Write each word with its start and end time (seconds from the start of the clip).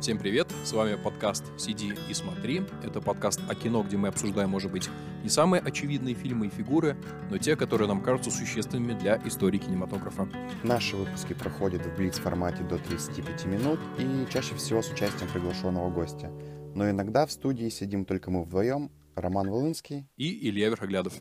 Всем 0.00 0.16
привет, 0.16 0.46
с 0.62 0.72
вами 0.72 0.94
подкаст 0.94 1.44
«Сиди 1.58 1.92
и 2.08 2.14
смотри». 2.14 2.62
Это 2.84 3.00
подкаст 3.00 3.40
о 3.48 3.54
кино, 3.56 3.82
где 3.82 3.96
мы 3.96 4.06
обсуждаем, 4.06 4.48
может 4.48 4.70
быть, 4.70 4.88
не 5.24 5.28
самые 5.28 5.60
очевидные 5.60 6.14
фильмы 6.14 6.46
и 6.46 6.50
фигуры, 6.50 6.96
но 7.30 7.38
те, 7.38 7.56
которые 7.56 7.88
нам 7.88 8.00
кажутся 8.00 8.30
существенными 8.30 8.96
для 8.96 9.20
истории 9.26 9.58
кинематографа. 9.58 10.28
Наши 10.62 10.94
выпуски 10.94 11.32
проходят 11.32 11.84
в 11.84 11.96
блиц-формате 11.96 12.62
до 12.62 12.78
35 12.78 13.46
минут 13.46 13.80
и 13.98 14.32
чаще 14.32 14.54
всего 14.54 14.82
с 14.82 14.92
участием 14.92 15.28
приглашенного 15.32 15.90
гостя. 15.90 16.30
Но 16.76 16.88
иногда 16.88 17.26
в 17.26 17.32
студии 17.32 17.68
сидим 17.68 18.04
только 18.04 18.30
мы 18.30 18.44
вдвоем, 18.44 18.92
Роман 19.16 19.50
Волынский 19.50 20.08
и 20.16 20.48
Илья 20.48 20.68
Верхоглядов. 20.68 21.14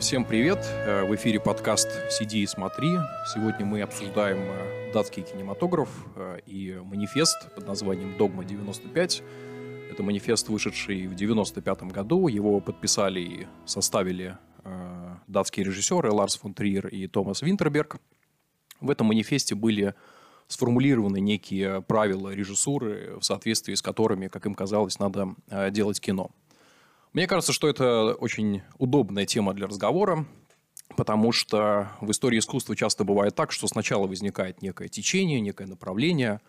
Всем 0.00 0.26
привет! 0.26 0.58
Э, 0.62 1.04
в 1.04 1.14
эфире 1.14 1.40
подкаст 1.40 1.88
«Сиди 2.10 2.42
и 2.42 2.46
смотри». 2.46 2.88
Сегодня 3.32 3.64
мы 3.64 3.80
обсуждаем 3.80 4.38
э, 4.38 4.92
датский 4.92 5.22
кинематограф 5.22 5.88
э, 6.16 6.40
и 6.44 6.78
манифест 6.84 7.54
под 7.54 7.66
названием 7.66 8.14
«Догма-95». 8.18 9.22
Это 9.90 10.02
манифест, 10.02 10.48
вышедший 10.48 11.06
в 11.06 11.14
95 11.14 11.84
году. 11.84 12.28
Его 12.28 12.60
подписали 12.60 13.20
и 13.20 13.46
составили 13.64 14.36
датские 15.26 15.64
режиссеры 15.64 16.10
Ларс 16.10 16.36
фон 16.36 16.52
Триер 16.52 16.88
и 16.88 17.06
Томас 17.06 17.40
Винтерберг. 17.40 17.96
В 18.80 18.90
этом 18.90 19.06
манифесте 19.06 19.54
были 19.54 19.94
сформулированы 20.48 21.20
некие 21.20 21.80
правила 21.82 22.34
режиссуры, 22.34 23.16
в 23.18 23.22
соответствии 23.22 23.74
с 23.74 23.80
которыми, 23.82 24.28
как 24.28 24.44
им 24.44 24.54
казалось, 24.54 24.98
надо 24.98 25.36
делать 25.70 26.00
кино– 26.00 26.30
мне 27.16 27.26
кажется, 27.26 27.54
что 27.54 27.66
это 27.66 28.12
очень 28.12 28.60
удобная 28.76 29.24
тема 29.24 29.54
для 29.54 29.66
разговора, 29.66 30.26
потому 30.98 31.32
что 31.32 31.88
в 32.02 32.10
истории 32.10 32.38
искусства 32.38 32.76
часто 32.76 33.04
бывает 33.04 33.34
так, 33.34 33.52
что 33.52 33.66
сначала 33.68 34.06
возникает 34.06 34.60
некое 34.60 34.88
течение, 34.88 35.40
некое 35.40 35.66
направление, 35.66 36.42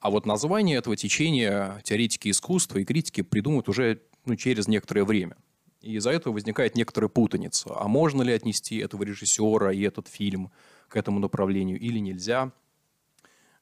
а 0.00 0.10
вот 0.10 0.26
название 0.26 0.76
этого 0.76 0.96
течения 0.96 1.80
теоретики 1.84 2.30
искусства 2.30 2.78
и 2.78 2.84
критики 2.84 3.20
придумают 3.20 3.68
уже 3.68 4.02
ну, 4.24 4.34
через 4.34 4.66
некоторое 4.66 5.04
время. 5.04 5.36
И 5.82 5.94
из-за 5.94 6.10
этого 6.10 6.34
возникает 6.34 6.74
некоторая 6.74 7.08
путаница. 7.08 7.70
А 7.76 7.86
можно 7.86 8.22
ли 8.22 8.32
отнести 8.32 8.78
этого 8.78 9.04
режиссера 9.04 9.72
и 9.72 9.82
этот 9.82 10.08
фильм 10.08 10.50
к 10.88 10.96
этому 10.96 11.20
направлению 11.20 11.78
или 11.78 12.00
нельзя– 12.00 12.50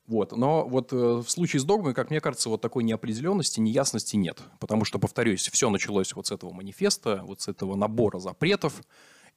вот. 0.06 0.32
Но 0.36 0.66
вот 0.66 0.92
э, 0.92 0.96
в 0.96 1.28
случае 1.28 1.60
с 1.60 1.64
догмой, 1.64 1.94
как 1.94 2.10
мне 2.10 2.20
кажется, 2.20 2.48
вот 2.48 2.60
такой 2.60 2.84
неопределенности, 2.84 3.60
неясности 3.60 4.16
нет. 4.16 4.40
Потому 4.60 4.84
что, 4.84 4.98
повторюсь, 4.98 5.48
все 5.48 5.68
началось 5.68 6.14
вот 6.14 6.26
с 6.28 6.32
этого 6.32 6.52
манифеста, 6.52 7.22
вот 7.24 7.40
с 7.40 7.48
этого 7.48 7.74
набора 7.74 8.18
запретов. 8.18 8.82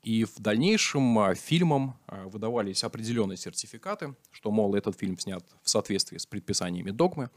И 0.04 0.24
в 0.24 0.40
дальнейшем 0.40 1.20
э, 1.20 1.36
фильмам 1.36 2.00
э, 2.08 2.24
выдавались 2.26 2.84
определенные 2.84 3.38
сертификаты, 3.38 4.16
что, 4.32 4.52
мол, 4.52 4.76
этот 4.76 4.98
фильм 4.98 5.18
снят 5.18 5.44
в 5.64 5.70
соответствии 5.70 6.18
с 6.18 6.26
предписаниями 6.26 6.92
догмы. 6.92 7.30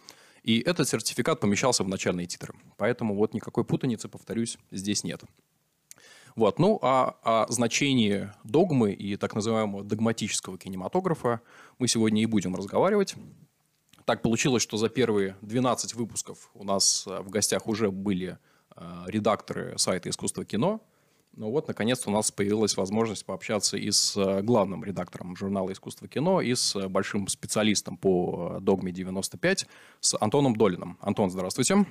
И 0.42 0.60
этот 0.60 0.88
сертификат 0.88 1.40
помещался 1.40 1.84
в 1.84 1.88
начальные 1.88 2.26
титры. 2.26 2.54
Поэтому 2.76 3.14
вот 3.14 3.32
никакой 3.32 3.64
путаницы, 3.64 4.08
повторюсь, 4.08 4.58
здесь 4.70 5.04
нет. 5.04 5.22
Вот. 6.36 6.58
Ну, 6.58 6.78
а 6.82 7.16
о 7.22 7.52
значении 7.52 8.30
догмы 8.44 8.92
и 8.92 9.16
так 9.16 9.34
называемого 9.34 9.84
догматического 9.84 10.58
кинематографа 10.58 11.40
мы 11.78 11.88
сегодня 11.88 12.22
и 12.22 12.26
будем 12.26 12.54
разговаривать. 12.54 13.14
Так 14.04 14.22
получилось, 14.22 14.62
что 14.62 14.76
за 14.76 14.88
первые 14.88 15.36
12 15.42 15.94
выпусков 15.94 16.50
у 16.54 16.64
нас 16.64 17.06
э, 17.06 17.20
в 17.20 17.30
гостях 17.30 17.66
уже 17.68 17.90
были 17.90 18.38
э, 18.76 18.82
редакторы 19.06 19.78
сайта 19.78 20.10
«Искусство 20.10 20.44
кино». 20.44 20.80
Ну 21.34 21.50
вот, 21.50 21.68
наконец-то 21.68 22.10
у 22.10 22.12
нас 22.12 22.30
появилась 22.30 22.76
возможность 22.76 23.24
пообщаться 23.24 23.76
и 23.76 23.90
с 23.90 24.16
э, 24.16 24.42
главным 24.42 24.84
редактором 24.84 25.36
журнала 25.36 25.72
«Искусство 25.72 26.08
кино», 26.08 26.40
и 26.40 26.54
с 26.54 26.88
большим 26.88 27.28
специалистом 27.28 27.96
по 27.96 28.58
«Догме 28.60 28.92
95», 28.92 29.66
с 30.00 30.16
Антоном 30.20 30.56
Долиным. 30.56 30.98
Антон, 31.00 31.30
здравствуйте. 31.30 31.86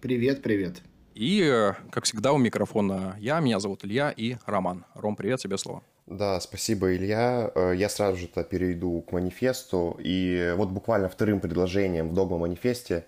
Привет, 0.00 0.42
привет. 0.42 0.82
И, 1.16 1.42
э, 1.42 1.72
как 1.90 2.04
всегда, 2.04 2.34
у 2.34 2.38
микрофона 2.38 3.16
я, 3.18 3.40
меня 3.40 3.58
зовут 3.58 3.86
Илья 3.86 4.12
и 4.14 4.36
Роман. 4.44 4.84
Ром, 4.94 5.16
привет, 5.16 5.40
тебе 5.40 5.56
слово. 5.56 5.82
Да, 6.04 6.38
спасибо, 6.40 6.94
Илья. 6.94 7.50
Э, 7.54 7.72
я 7.74 7.88
сразу 7.88 8.18
же 8.18 8.26
перейду 8.26 9.00
к 9.00 9.12
манифесту. 9.12 9.98
И 9.98 10.52
вот 10.58 10.68
буквально 10.68 11.08
вторым 11.08 11.40
предложением 11.40 12.10
в 12.10 12.14
догма-манифесте 12.14 13.06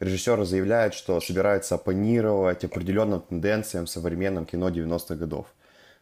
режиссеры 0.00 0.44
заявляют, 0.44 0.94
что 0.94 1.20
собираются 1.20 1.76
оппонировать 1.76 2.64
определенным 2.64 3.20
тенденциям 3.20 3.86
в 3.86 3.90
современном 3.90 4.44
кино 4.44 4.68
90-х 4.68 5.14
годов. 5.14 5.46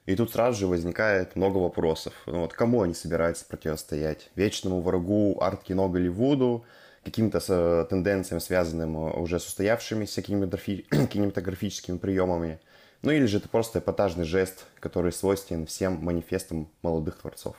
И 0.06 0.16
тут 0.16 0.32
сразу 0.32 0.60
же 0.60 0.66
возникает 0.66 1.36
много 1.36 1.58
вопросов. 1.58 2.14
Ну, 2.24 2.40
вот 2.40 2.54
кому 2.54 2.80
они 2.80 2.94
собираются 2.94 3.44
противостоять? 3.44 4.30
Вечному 4.34 4.80
врагу 4.80 5.36
арт-кино 5.42 5.90
Голливуду– 5.90 6.64
каким-то 7.04 7.40
э, 7.46 7.86
тенденциям, 7.88 8.40
связанным 8.40 8.96
э, 8.96 9.10
уже 9.12 9.38
с 9.38 9.46
устоявшимися 9.46 10.22
кинематографическими 10.22 11.98
приемами. 11.98 12.58
Ну 13.02 13.10
или 13.10 13.26
же 13.26 13.36
это 13.36 13.48
просто 13.48 13.80
эпатажный 13.80 14.24
жест, 14.24 14.64
который 14.80 15.12
свойственен 15.12 15.66
всем 15.66 15.98
манифестам 16.02 16.68
молодых 16.82 17.18
творцов. 17.18 17.56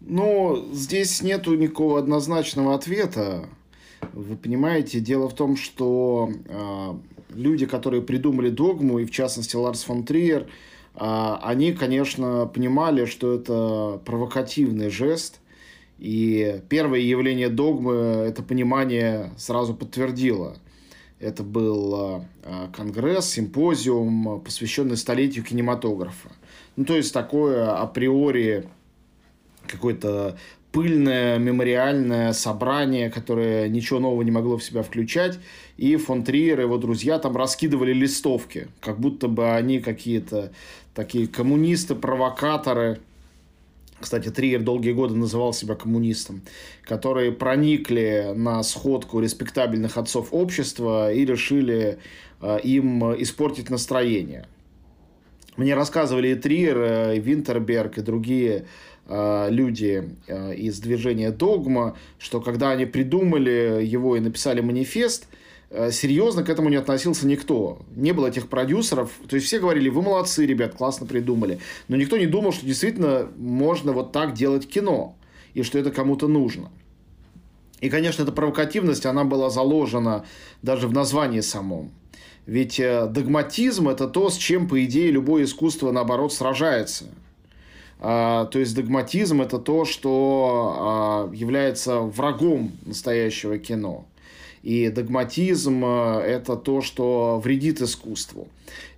Ну, 0.00 0.68
здесь 0.72 1.22
нету 1.22 1.54
никакого 1.54 1.98
однозначного 1.98 2.74
ответа. 2.74 3.48
Вы 4.12 4.36
понимаете, 4.36 5.00
дело 5.00 5.28
в 5.28 5.34
том, 5.34 5.56
что 5.56 6.30
э, 6.46 6.94
люди, 7.34 7.66
которые 7.66 8.02
придумали 8.02 8.50
догму, 8.50 8.98
и 8.98 9.04
в 9.04 9.10
частности 9.10 9.56
Ларс 9.56 9.84
фон 9.84 10.04
Триер, 10.04 10.42
э, 10.42 10.46
они, 11.42 11.72
конечно, 11.72 12.46
понимали, 12.46 13.06
что 13.06 13.34
это 13.34 14.00
провокативный 14.04 14.90
жест, 14.90 15.40
и 15.98 16.60
первое 16.68 17.00
явление 17.00 17.48
догмы 17.48 17.94
это 17.94 18.42
понимание 18.42 19.30
сразу 19.36 19.74
подтвердило. 19.74 20.56
Это 21.20 21.42
был 21.42 21.94
а, 21.94 22.24
а, 22.42 22.70
конгресс, 22.74 23.30
симпозиум, 23.30 24.42
посвященный 24.44 24.96
столетию 24.96 25.44
кинематографа. 25.44 26.30
Ну, 26.76 26.84
то 26.84 26.96
есть 26.96 27.14
такое 27.14 27.74
априори 27.80 28.68
какое-то 29.66 30.36
пыльное 30.72 31.38
мемориальное 31.38 32.32
собрание, 32.32 33.08
которое 33.08 33.68
ничего 33.68 34.00
нового 34.00 34.22
не 34.22 34.32
могло 34.32 34.58
в 34.58 34.64
себя 34.64 34.82
включать. 34.82 35.38
И 35.76 35.94
фон 35.96 36.24
Триер 36.24 36.58
и 36.58 36.62
его 36.64 36.78
друзья 36.78 37.20
там 37.20 37.36
раскидывали 37.36 37.92
листовки, 37.92 38.68
как 38.80 38.98
будто 38.98 39.28
бы 39.28 39.52
они 39.52 39.78
какие-то 39.78 40.52
такие 40.92 41.28
коммунисты-провокаторы, 41.28 42.98
кстати, 44.04 44.28
Триер 44.28 44.60
долгие 44.60 44.92
годы 44.92 45.14
называл 45.14 45.54
себя 45.54 45.74
коммунистом, 45.74 46.42
которые 46.82 47.32
проникли 47.32 48.34
на 48.36 48.62
сходку 48.62 49.18
респектабельных 49.18 49.96
отцов 49.96 50.28
общества 50.30 51.10
и 51.10 51.24
решили 51.24 51.98
э, 52.42 52.60
им 52.62 53.02
испортить 53.22 53.70
настроение. 53.70 54.46
Мне 55.56 55.74
рассказывали 55.74 56.28
и 56.28 56.34
Триер, 56.34 56.78
э, 56.78 57.16
и 57.16 57.20
Винтерберг, 57.20 57.96
и 57.96 58.02
другие 58.02 58.66
э, 59.08 59.46
люди 59.48 60.10
из 60.28 60.80
движения 60.80 61.30
«Догма», 61.30 61.96
что 62.18 62.42
когда 62.42 62.72
они 62.72 62.84
придумали 62.84 63.82
его 63.82 64.16
и 64.16 64.20
написали 64.20 64.60
манифест– 64.60 65.28
серьезно 65.90 66.42
к 66.42 66.48
этому 66.48 66.68
не 66.68 66.76
относился 66.76 67.26
никто. 67.26 67.78
Не 67.96 68.12
было 68.12 68.28
этих 68.28 68.48
продюсеров. 68.48 69.10
То 69.28 69.36
есть 69.36 69.46
все 69.46 69.58
говорили, 69.58 69.88
вы 69.88 70.02
молодцы, 70.02 70.46
ребят, 70.46 70.74
классно 70.74 71.06
придумали. 71.06 71.58
Но 71.88 71.96
никто 71.96 72.16
не 72.16 72.26
думал, 72.26 72.52
что 72.52 72.66
действительно 72.66 73.28
можно 73.36 73.92
вот 73.92 74.12
так 74.12 74.34
делать 74.34 74.68
кино. 74.68 75.16
И 75.54 75.62
что 75.62 75.78
это 75.78 75.90
кому-то 75.90 76.28
нужно. 76.28 76.70
И, 77.80 77.88
конечно, 77.88 78.22
эта 78.22 78.32
провокативность, 78.32 79.06
она 79.06 79.24
была 79.24 79.50
заложена 79.50 80.24
даже 80.62 80.88
в 80.88 80.92
названии 80.92 81.40
самом. 81.40 81.90
Ведь 82.46 82.78
э, 82.78 83.06
догматизм– 83.06 83.88
это 83.90 84.06
то, 84.06 84.30
с 84.30 84.36
чем, 84.36 84.68
по 84.68 84.82
идее, 84.84 85.10
любое 85.10 85.44
искусство, 85.44 85.90
наоборот, 85.92 86.32
сражается. 86.32 87.06
А, 88.00 88.46
то 88.46 88.58
есть 88.58 88.74
догматизм– 88.74 89.40
это 89.42 89.58
то, 89.58 89.84
что 89.84 90.76
а, 90.76 91.34
является 91.34 92.00
врагом 92.00 92.72
настоящего 92.84 93.58
кино. 93.58 94.06
И 94.64 94.88
догматизм 94.88 95.84
э,– 95.84 96.20
это 96.26 96.56
то, 96.56 96.80
что 96.80 97.38
вредит 97.38 97.82
искусству. 97.82 98.48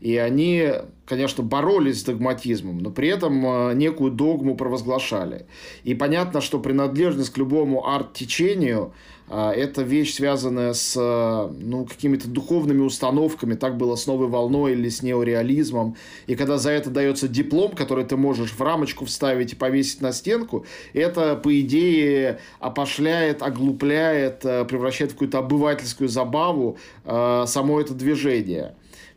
И 0.00 0.16
они, 0.16 0.70
конечно, 1.04 1.42
боролись 1.42 2.02
с 2.02 2.04
догматизмом, 2.04 2.78
но 2.78 2.90
при 2.90 3.08
этом 3.08 3.44
э, 3.44 3.74
некую 3.74 4.12
догму 4.12 4.54
провозглашали. 4.54 5.46
И 5.82 5.94
понятно, 5.94 6.40
что 6.40 6.60
принадлежность 6.60 7.30
к 7.30 7.38
любому 7.38 7.84
арт-течению 7.84 8.92
это 9.28 9.82
вещь, 9.82 10.14
связанная 10.14 10.72
с 10.72 10.94
ну, 10.96 11.84
какими-то 11.84 12.28
духовными 12.28 12.80
установками. 12.80 13.54
Так 13.54 13.76
было 13.76 13.96
с 13.96 14.06
новой 14.06 14.28
волной 14.28 14.72
или 14.72 14.88
с 14.88 15.02
неореализмом. 15.02 15.96
И 16.26 16.36
когда 16.36 16.58
за 16.58 16.70
это 16.70 16.90
дается 16.90 17.28
диплом, 17.28 17.72
который 17.72 18.04
ты 18.04 18.16
можешь 18.16 18.52
в 18.52 18.60
рамочку 18.60 19.04
вставить 19.04 19.52
и 19.52 19.56
повесить 19.56 20.00
на 20.00 20.12
стенку, 20.12 20.64
это, 20.92 21.36
по 21.36 21.60
идее, 21.60 22.40
опошляет, 22.60 23.42
оглупляет, 23.42 24.44
э, 24.44 24.64
превращает 24.64 25.10
в 25.10 25.14
какую-то 25.14 25.38
обывательскую 25.38 26.08
забаву 26.08 26.78
э, 27.04 27.44
само 27.46 27.80
это 27.80 27.94
движение 27.94 28.74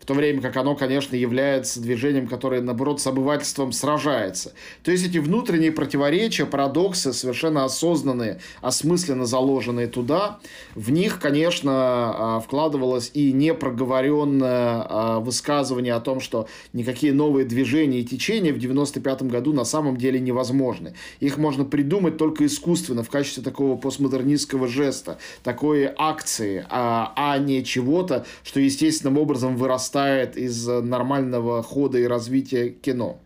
то 0.09 0.15
время 0.15 0.41
как 0.41 0.57
оно, 0.57 0.73
конечно, 0.73 1.15
является 1.15 1.79
движением, 1.79 2.25
которое, 2.25 2.61
наоборот, 2.61 2.99
с 2.99 3.05
обывательством 3.05 3.71
сражается. 3.71 4.53
То 4.81 4.89
есть 4.89 5.05
эти 5.05 5.19
внутренние 5.19 5.71
противоречия, 5.71 6.47
парадоксы, 6.47 7.13
совершенно 7.13 7.63
осознанные, 7.63 8.39
осмысленно 8.59 9.27
заложенные 9.27 9.85
туда, 9.85 10.39
в 10.73 10.89
них, 10.89 11.19
конечно, 11.19 11.71
а, 11.71 12.39
вкладывалось 12.39 13.11
и 13.13 13.31
непроговоренное 13.33 14.83
а, 14.89 15.19
высказывание 15.19 15.93
о 15.93 15.99
том, 15.99 16.21
что 16.21 16.47
никакие 16.73 17.13
новые 17.13 17.45
движения 17.45 17.99
и 17.99 18.03
течения 18.03 18.51
в 18.51 18.57
95 18.57 19.21
году 19.23 19.53
на 19.53 19.63
самом 19.63 19.95
деле 19.95 20.19
невозможны. 20.19 20.95
Их 21.19 21.37
можно 21.37 21.65
придумать 21.65 22.17
только 22.17 22.47
искусственно, 22.47 23.03
в 23.03 23.11
качестве 23.11 23.43
такого 23.43 23.77
постмодернистского 23.77 24.67
жеста, 24.67 25.19
такой 25.43 25.87
акции, 25.95 26.65
а, 26.67 27.13
а 27.15 27.37
не 27.37 27.63
чего-то, 27.63 28.25
что 28.43 28.59
естественным 28.59 29.19
образом 29.19 29.55
вырастает 29.55 29.98
вырастает 29.99 30.37
из 30.37 30.67
нормального 30.67 31.63
хода 31.63 31.97
и 31.97 32.07
развития 32.07 32.69
кино. 32.69 33.19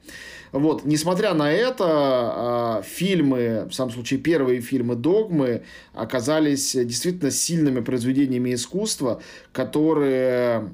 Вот, 0.51 0.85
несмотря 0.85 1.33
на 1.33 1.51
это, 1.51 1.85
а, 1.87 2.81
фильмы, 2.85 3.67
в 3.69 3.73
самом 3.73 3.91
случае 3.91 4.19
первые 4.19 4.61
фильмы 4.61 4.95
«Догмы» 4.95 5.63
оказались 5.93 6.73
действительно 6.73 7.31
сильными 7.31 7.79
произведениями 7.79 8.53
искусства, 8.53 9.19
которые 9.51 10.69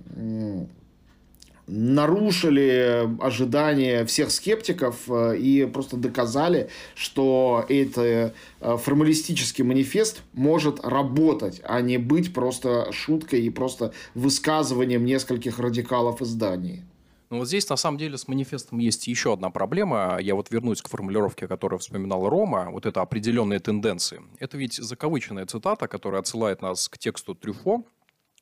нарушили 1.69 3.07
ожидания 3.21 4.03
всех 4.05 4.31
скептиков 4.31 4.95
э, 5.07 5.37
и 5.37 5.65
просто 5.65 5.97
доказали, 5.97 6.69
что 6.95 7.65
это 7.69 8.33
э, 8.59 8.77
формалистический 8.77 9.63
манифест 9.63 10.23
может 10.33 10.83
работать, 10.83 11.61
а 11.63 11.81
не 11.81 11.97
быть 11.97 12.33
просто 12.33 12.91
шуткой 12.91 13.41
и 13.41 13.49
просто 13.49 13.93
высказыванием 14.15 15.05
нескольких 15.05 15.59
радикалов 15.59 16.21
изданий. 16.21 16.83
Ну 17.29 17.37
вот 17.37 17.47
здесь 17.47 17.69
на 17.69 17.77
самом 17.77 17.99
деле 17.99 18.17
с 18.17 18.27
манифестом 18.27 18.79
есть 18.79 19.07
еще 19.07 19.33
одна 19.33 19.51
проблема. 19.51 20.17
Я 20.19 20.33
вот 20.33 20.49
вернусь 20.49 20.81
к 20.81 20.89
формулировке, 20.89 21.47
которую 21.47 21.79
вспоминал 21.79 22.27
Рома. 22.27 22.69
Вот 22.71 22.87
это 22.87 23.01
определенные 23.01 23.59
тенденции. 23.59 24.21
Это 24.39 24.57
ведь 24.57 24.73
закавыченная 24.73 25.45
цитата, 25.45 25.87
которая 25.87 26.21
отсылает 26.21 26.63
нас 26.63 26.89
к 26.89 26.97
тексту 26.97 27.35
Трюфо, 27.35 27.83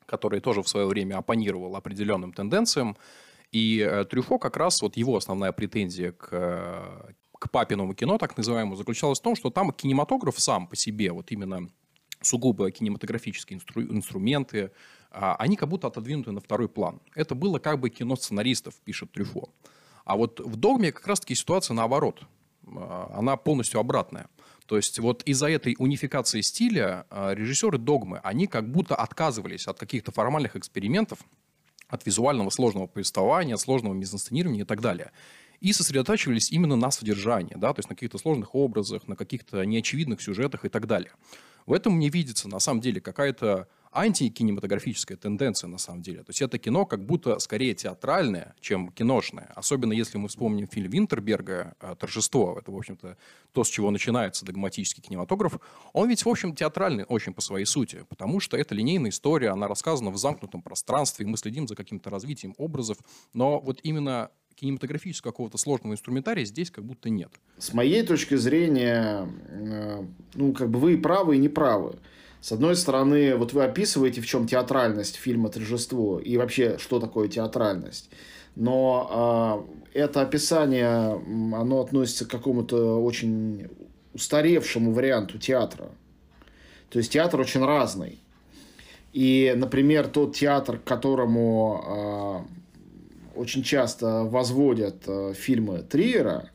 который 0.08 0.40
тоже 0.40 0.62
в 0.62 0.68
свое 0.68 0.86
время 0.86 1.18
оппонировал 1.18 1.76
определенным 1.76 2.32
тенденциям. 2.32 2.96
И 3.52 3.78
э, 3.78 4.04
Трюфо 4.06 4.38
как 4.38 4.56
раз, 4.56 4.80
вот 4.80 4.96
его 4.96 5.16
основная 5.16 5.52
претензия 5.52 6.12
к, 6.12 6.28
э, 6.32 7.12
к 7.38 7.50
папиному 7.50 7.94
кино, 7.94 8.18
так 8.18 8.36
называемому, 8.36 8.76
заключалась 8.76 9.20
в 9.20 9.22
том, 9.22 9.36
что 9.36 9.50
там 9.50 9.70
кинематограф 9.70 10.40
сам 10.40 10.66
по 10.66 10.76
себе, 10.76 11.12
вот 11.12 11.30
именно 11.30 11.68
сугубо 12.20 12.70
кинематографические 12.70 13.58
инстру- 13.58 13.92
инструменты, 13.94 14.72
а, 15.10 15.36
они 15.36 15.56
как 15.56 15.68
будто 15.68 15.86
отодвинуты 15.86 16.32
на 16.32 16.40
второй 16.40 16.68
план. 16.68 17.00
Это 17.14 17.34
было 17.34 17.58
как 17.58 17.78
бы 17.78 17.90
кино 17.90 18.16
сценаристов, 18.16 18.74
пишет 18.84 19.12
Трюфо. 19.12 19.50
А 20.04 20.16
вот 20.16 20.40
в 20.40 20.56
«Догме» 20.56 20.90
как 20.90 21.06
раз-таки 21.06 21.34
ситуация 21.34 21.74
наоборот. 21.74 22.22
А, 22.66 23.14
она 23.16 23.36
полностью 23.36 23.78
обратная. 23.78 24.28
То 24.68 24.76
есть 24.76 24.98
вот 24.98 25.22
из-за 25.22 25.48
этой 25.48 25.74
унификации 25.78 26.42
стиля 26.42 27.06
а, 27.08 27.32
режиссеры 27.32 27.78
«Догмы», 27.78 28.20
они 28.22 28.46
как 28.46 28.70
будто 28.70 28.94
отказывались 28.94 29.66
от 29.66 29.78
каких-то 29.78 30.12
формальных 30.12 30.56
экспериментов, 30.56 31.20
от 31.88 32.04
визуального 32.04 32.50
сложного 32.50 32.86
повествования, 32.86 33.56
сложного 33.56 33.94
мизансценирования 33.94 34.62
и 34.62 34.66
так 34.66 34.82
далее. 34.82 35.10
И 35.60 35.72
сосредотачивались 35.72 36.52
именно 36.52 36.76
на 36.76 36.90
содержании, 36.90 37.54
да, 37.56 37.72
то 37.72 37.78
есть 37.78 37.88
на 37.88 37.96
каких-то 37.96 38.18
сложных 38.18 38.54
образах, 38.54 39.08
на 39.08 39.16
каких-то 39.16 39.64
неочевидных 39.64 40.20
сюжетах 40.20 40.66
и 40.66 40.68
так 40.68 40.86
далее. 40.86 41.12
В 41.64 41.72
этом 41.72 41.94
мне 41.94 42.10
видится, 42.10 42.46
на 42.46 42.58
самом 42.58 42.82
деле, 42.82 43.00
какая-то 43.00 43.68
антикинематографическая 43.92 45.16
тенденция, 45.16 45.68
на 45.68 45.78
самом 45.78 46.02
деле. 46.02 46.18
То 46.18 46.30
есть 46.30 46.42
это 46.42 46.58
кино 46.58 46.86
как 46.86 47.04
будто 47.04 47.38
скорее 47.38 47.74
театральное, 47.74 48.54
чем 48.60 48.90
киношное. 48.90 49.52
Особенно 49.54 49.92
если 49.92 50.18
мы 50.18 50.28
вспомним 50.28 50.66
фильм 50.66 50.90
Винтерберга 50.90 51.74
э, 51.80 51.94
«Торжество». 51.98 52.58
Это, 52.58 52.70
в 52.70 52.76
общем-то, 52.76 53.16
то, 53.52 53.64
с 53.64 53.68
чего 53.68 53.90
начинается 53.90 54.44
догматический 54.44 55.02
кинематограф. 55.02 55.58
Он 55.92 56.08
ведь, 56.08 56.24
в 56.24 56.28
общем, 56.28 56.54
театральный 56.54 57.04
очень 57.04 57.32
по 57.34 57.40
своей 57.40 57.64
сути, 57.64 58.04
потому 58.08 58.40
что 58.40 58.56
это 58.56 58.74
линейная 58.74 59.10
история, 59.10 59.50
она 59.50 59.68
рассказана 59.68 60.10
в 60.10 60.16
замкнутом 60.16 60.62
пространстве, 60.62 61.26
мы 61.26 61.36
следим 61.36 61.66
за 61.66 61.74
каким-то 61.74 62.10
развитием 62.10 62.54
образов, 62.58 62.98
но 63.32 63.60
вот 63.60 63.80
именно 63.82 64.30
кинематографического 64.58 65.30
какого-то 65.30 65.56
сложного 65.56 65.94
инструментария 65.94 66.44
здесь 66.44 66.70
как 66.70 66.84
будто 66.84 67.10
нет. 67.10 67.30
С 67.58 67.72
моей 67.72 68.02
точки 68.02 68.34
зрения, 68.34 69.28
э, 69.48 70.04
ну, 70.34 70.52
как 70.52 70.68
бы 70.70 70.80
вы 70.80 70.94
и 70.94 70.96
правы, 70.96 71.36
и 71.36 71.38
не 71.38 71.48
правы. 71.48 71.98
С 72.40 72.52
одной 72.52 72.76
стороны, 72.76 73.34
вот 73.36 73.52
вы 73.52 73.64
описываете, 73.64 74.20
в 74.20 74.26
чем 74.26 74.46
театральность 74.46 75.16
фильма 75.16 75.48
«Торжество» 75.48 76.20
и 76.20 76.36
вообще, 76.36 76.78
что 76.78 77.00
такое 77.00 77.28
театральность. 77.28 78.10
Но 78.54 79.66
э, 79.94 80.00
это 80.00 80.22
описание, 80.22 81.20
оно 81.56 81.80
относится 81.80 82.26
к 82.26 82.30
какому-то 82.30 83.02
очень 83.02 83.68
устаревшему 84.14 84.92
варианту 84.92 85.38
театра. 85.38 85.90
То 86.90 86.98
есть 86.98 87.12
театр 87.12 87.40
очень 87.40 87.64
разный. 87.64 88.20
И, 89.12 89.52
например, 89.56 90.06
тот 90.08 90.36
театр, 90.36 90.78
к 90.78 90.84
которому 90.84 92.46
э, 93.36 93.38
очень 93.38 93.62
часто 93.62 94.24
возводят 94.24 94.96
э, 95.06 95.34
фильмы 95.34 95.78
Триера, 95.78 96.50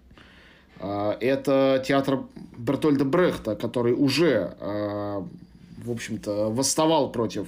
э, 0.80 1.14
это 1.20 1.84
театр 1.86 2.24
Бертольда 2.58 3.06
Брехта, 3.06 3.56
который 3.56 3.94
уже 3.94 4.56
э, 4.60 5.24
в 5.84 5.92
общем-то, 5.92 6.50
восставал 6.50 7.12
против 7.12 7.48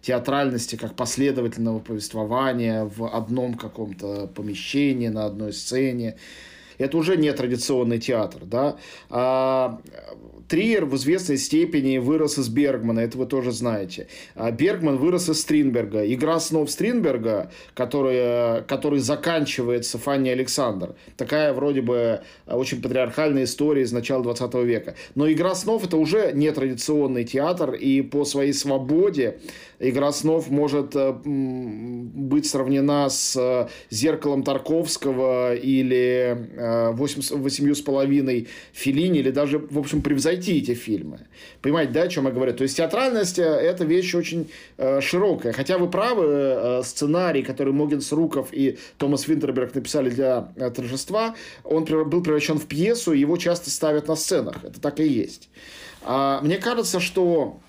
театральности 0.00 0.76
как 0.76 0.94
последовательного 0.94 1.78
повествования 1.78 2.84
в 2.84 3.04
одном 3.04 3.54
каком-то 3.54 4.26
помещении, 4.28 5.08
на 5.08 5.26
одной 5.26 5.52
сцене. 5.52 6.16
Это 6.78 6.96
уже 6.96 7.16
не 7.16 7.32
традиционный 7.32 7.98
театр, 7.98 8.42
да. 8.44 8.76
А 9.10 9.80
Триер 10.48 10.84
в 10.84 10.94
известной 10.96 11.38
степени 11.38 11.98
вырос 11.98 12.38
из 12.38 12.48
Бергмана, 12.48 13.00
это 13.00 13.18
вы 13.18 13.26
тоже 13.26 13.50
знаете. 13.50 14.06
А 14.34 14.50
Бергман 14.52 14.96
вырос 14.96 15.28
из 15.28 15.40
Стринберга. 15.40 16.06
Игра 16.12 16.38
снов 16.38 16.70
Стринберга, 16.70 17.50
которая, 17.74 18.62
который 18.62 19.00
заканчивается 19.00 19.98
Фанни 19.98 20.28
Александр. 20.28 20.94
Такая 21.16 21.52
вроде 21.52 21.82
бы 21.82 22.20
очень 22.46 22.80
патриархальная 22.80 23.44
история 23.44 23.82
из 23.82 23.92
начала 23.92 24.22
20 24.22 24.54
века. 24.54 24.94
Но 25.14 25.30
Игра 25.30 25.54
снов 25.54 25.84
это 25.84 25.96
уже 25.96 26.32
не 26.32 26.50
традиционный 26.52 27.24
театр, 27.24 27.72
и 27.72 28.02
по 28.02 28.24
своей 28.24 28.52
свободе 28.52 29.38
Игра 29.78 30.12
снов 30.12 30.48
может 30.48 30.96
э, 30.96 31.12
быть 31.24 32.46
сравнена 32.46 33.10
с 33.10 33.36
э, 33.36 33.68
«Зеркалом 33.90 34.42
Тарковского» 34.42 35.54
или 35.54 36.48
э, 36.56 36.65
«Восемью 36.92 37.74
с 37.74 37.80
половиной» 37.80 38.48
Филини, 38.72 39.20
или 39.20 39.30
даже, 39.30 39.58
в 39.58 39.78
общем, 39.78 40.02
превзойти 40.02 40.58
эти 40.58 40.74
фильмы. 40.74 41.20
Понимаете, 41.62 41.92
да, 41.92 42.02
о 42.02 42.08
чем 42.08 42.26
я 42.26 42.30
говорю? 42.30 42.52
То 42.54 42.62
есть 42.62 42.76
театральность– 42.76 43.38
это 43.40 43.84
вещь 43.84 44.14
очень 44.14 44.50
широкая. 45.00 45.52
Хотя 45.52 45.78
вы 45.78 45.90
правы, 45.90 46.82
сценарий, 46.84 47.42
который 47.42 47.72
Могинс 47.72 48.12
Руков 48.12 48.48
и 48.52 48.78
Томас 48.98 49.28
Винтерберг 49.28 49.74
написали 49.74 50.10
для 50.10 50.42
торжества, 50.74 51.34
он 51.64 51.84
был 51.84 52.22
превращен 52.22 52.58
в 52.58 52.66
пьесу, 52.66 53.12
его 53.12 53.36
часто 53.36 53.70
ставят 53.70 54.08
на 54.08 54.16
сценах. 54.16 54.64
Это 54.64 54.80
так 54.80 55.00
и 55.00 55.06
есть. 55.06 55.48
А, 56.02 56.40
мне 56.42 56.56
кажется, 56.56 57.00
что 57.00 57.60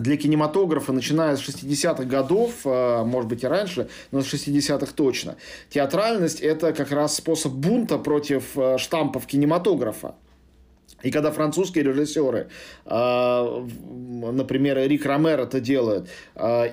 для 0.00 0.16
кинематографа, 0.16 0.92
начиная 0.92 1.36
с 1.36 1.40
60-х 1.40 2.04
годов, 2.04 2.52
э, 2.64 3.04
может 3.04 3.28
быть 3.28 3.42
и 3.42 3.46
раньше, 3.46 3.88
но 4.10 4.22
с 4.22 4.32
60-х 4.32 4.92
точно, 4.94 5.36
театральность– 5.68 6.40
это 6.42 6.72
как 6.72 6.90
раз 6.90 7.16
способ 7.16 7.52
бунта 7.52 7.98
против 7.98 8.56
э, 8.56 8.78
штампов 8.78 9.26
кинематографа. 9.26 10.14
И 11.02 11.10
когда 11.10 11.30
французские 11.30 11.84
режиссеры, 11.84 12.48
э, 12.84 13.66
например, 14.32 14.78
Рик 14.86 15.06
Ромер 15.06 15.40
это 15.40 15.58
делает, 15.58 16.10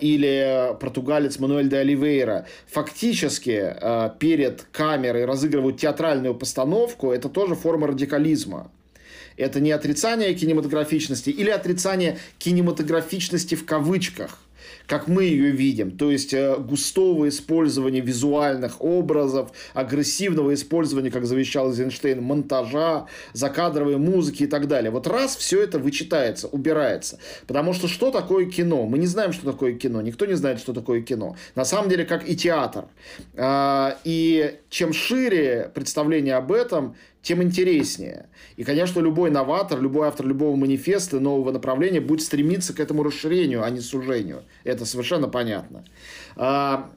или 0.02 0.76
португалец 0.82 1.40
Мануэль 1.40 1.70
де 1.70 1.78
Оливейра, 1.78 2.46
фактически 2.68 3.74
перед 4.20 4.64
камерой 4.74 5.24
разыгрывают 5.24 5.78
театральную 5.80 6.36
постановку, 6.36 7.14
это 7.14 7.30
тоже 7.30 7.56
форма 7.56 7.88
радикализма. 7.88 8.70
Это 9.38 9.60
не 9.60 9.72
отрицание 9.72 10.34
кинематографичности 10.34 11.30
или 11.30 11.50
отрицание 11.50 12.18
кинематографичности 12.40 13.56
в 13.56 13.66
кавычках. 13.66 14.40
как 14.88 15.08
мы 15.08 15.26
ее 15.26 15.52
видим, 15.52 15.92
то 15.92 16.10
есть 16.10 16.34
э, 16.34 16.56
густого 16.58 17.28
использования 17.28 18.00
визуальных 18.00 18.82
образов, 18.82 19.52
агрессивного 19.74 20.54
использования, 20.54 21.12
как 21.12 21.26
завещал 21.26 21.70
Эйзенштейн, 21.70 22.24
монтажа, 22.24 23.08
закадровой 23.34 23.98
музыки 23.98 24.44
и 24.44 24.48
так 24.48 24.68
далее. 24.68 24.90
Вот 24.90 25.06
раз 25.08 25.36
все 25.36 25.62
это 25.62 25.78
вычитается, 25.78 26.48
убирается. 26.48 27.20
Потому 27.48 27.74
что 27.74 27.88
что 27.88 28.12
такое 28.12 28.46
кино? 28.46 28.86
Мы 28.86 28.98
не 28.98 29.08
знаем, 29.08 29.34
что 29.34 29.52
такое 29.52 29.74
кино. 29.74 30.02
Никто 30.02 30.26
не 30.26 30.36
знает, 30.36 30.60
что 30.60 30.74
такое 30.74 31.02
кино. 31.02 31.36
На 31.56 31.66
самом 31.66 31.90
деле, 31.90 32.06
как 32.06 32.28
и 32.28 32.36
театр. 32.36 32.86
А, 33.36 33.98
и 34.06 34.56
чем 34.70 34.94
шире 34.94 35.70
представление 35.74 36.36
об 36.36 36.52
этом, 36.52 36.96
тем 37.28 37.44
интереснее. 37.44 38.28
И, 38.56 38.64
конечно, 38.64 39.02
любой 39.02 39.32
новатор, 39.32 39.82
любой 39.82 40.08
автор 40.08 40.26
любого 40.26 40.56
манифеста, 40.56 41.20
нового 41.20 41.52
направления 41.52 42.00
будет 42.00 42.22
стремиться 42.22 42.74
к 42.74 42.80
этому 42.80 43.04
расширению, 43.04 43.66
а 43.66 43.70
не 43.70 43.82
сужению. 43.82 44.44
Это 44.64 44.86
совершенно 44.86 45.28
понятно. 45.28 45.84
А, 46.38 46.90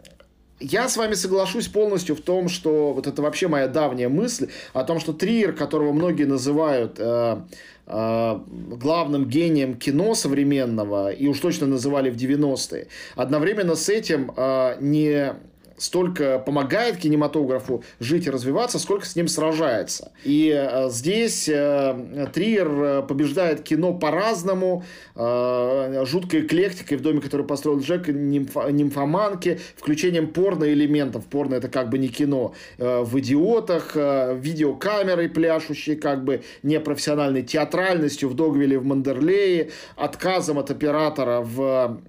я 0.61 0.89
с 0.89 0.97
вами 0.97 1.15
соглашусь 1.15 1.67
полностью 1.67 2.15
в 2.15 2.21
том, 2.21 2.49
что 2.49 2.93
вот 2.93 3.09
это 3.09 3.23
вообще 3.23 3.49
моя 3.49 3.67
давняя 3.67 4.09
мысль 4.09 4.51
о 4.73 4.85
том, 4.85 5.01
что 5.01 5.13
Триер, 5.13 5.53
которого 5.53 5.93
многие 5.93 6.27
называют 6.27 7.01
э, 7.01 7.41
э, 7.87 8.41
главным 8.47 9.25
гением 9.29 9.75
кино 9.75 10.15
современного, 10.15 11.11
и 11.11 11.27
уж 11.27 11.41
точно 11.41 11.67
называли 11.67 12.09
в 12.09 12.15
90-е, 12.15 12.87
одновременно 13.17 13.75
с 13.75 13.89
этим 13.89 14.31
э, 14.37 14.77
не 14.81 15.35
столько 15.81 16.39
помогает 16.39 16.99
кинематографу 16.99 17.83
жить 17.99 18.27
и 18.27 18.31
развиваться, 18.31 18.79
сколько 18.79 19.07
с 19.07 19.17
ним 19.17 19.29
сражается. 19.29 20.13
И 20.25 20.55
э, 20.55 20.91
здесь 20.91 21.49
э, 21.49 22.29
Триер 22.33 22.69
э, 22.69 23.03
побеждает 23.03 23.63
кино 23.63 23.95
по-разному, 23.95 24.85
э, 25.17 26.05
жуткой 26.07 26.43
эклектикой 26.43 26.99
в 26.99 27.01
доме, 27.01 27.21
который 27.21 27.47
построил 27.47 27.81
Джек, 27.81 28.09
нимф, 28.09 28.55
нимфоманки, 28.71 29.59
включением 29.77 30.29
порно-элементов. 30.29 31.25
Порно 31.25 31.55
это 31.55 31.69
как 31.69 31.89
бы 31.89 31.99
не 31.99 32.09
кино. 32.09 32.55
В 32.77 33.19
«Идиотах», 33.19 33.97
видеокамерой 33.97 35.29
пляшущей, 35.29 35.97
как 35.97 36.25
бы 36.25 36.43
непрофессиональной 36.63 37.43
театральностью 37.43 38.29
в 38.29 38.35
Догвилле, 38.35 38.79
в 38.79 38.85
Мандерлее, 38.85 39.71
отказом 39.97 40.59
от 40.59 40.71
оператора 40.71 41.41
в 41.41 42.01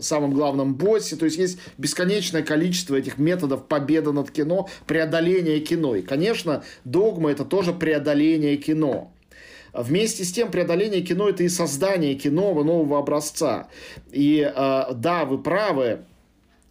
самом 0.00 0.32
главном 0.32 0.74
боссе. 0.74 1.16
То 1.16 1.26
есть 1.26 1.36
есть 1.36 1.58
бесконечное 1.76 2.42
количество 2.42 2.53
этих 2.96 3.18
методов 3.18 3.66
победы 3.66 4.12
над 4.12 4.30
кино, 4.30 4.68
преодоления 4.86 5.60
кино. 5.60 5.96
И, 5.96 6.02
конечно, 6.02 6.62
догма 6.84 7.30
это 7.30 7.44
тоже 7.44 7.72
преодоление 7.72 8.56
кино. 8.56 9.12
Вместе 9.72 10.24
с 10.24 10.32
тем 10.32 10.50
преодоление 10.50 11.02
кино 11.02 11.28
это 11.28 11.42
и 11.42 11.48
создание 11.48 12.14
кино 12.14 12.54
нового 12.62 12.98
образца. 12.98 13.68
И 14.12 14.40
э, 14.40 14.84
да, 14.94 15.24
вы 15.24 15.42
правы, 15.42 16.04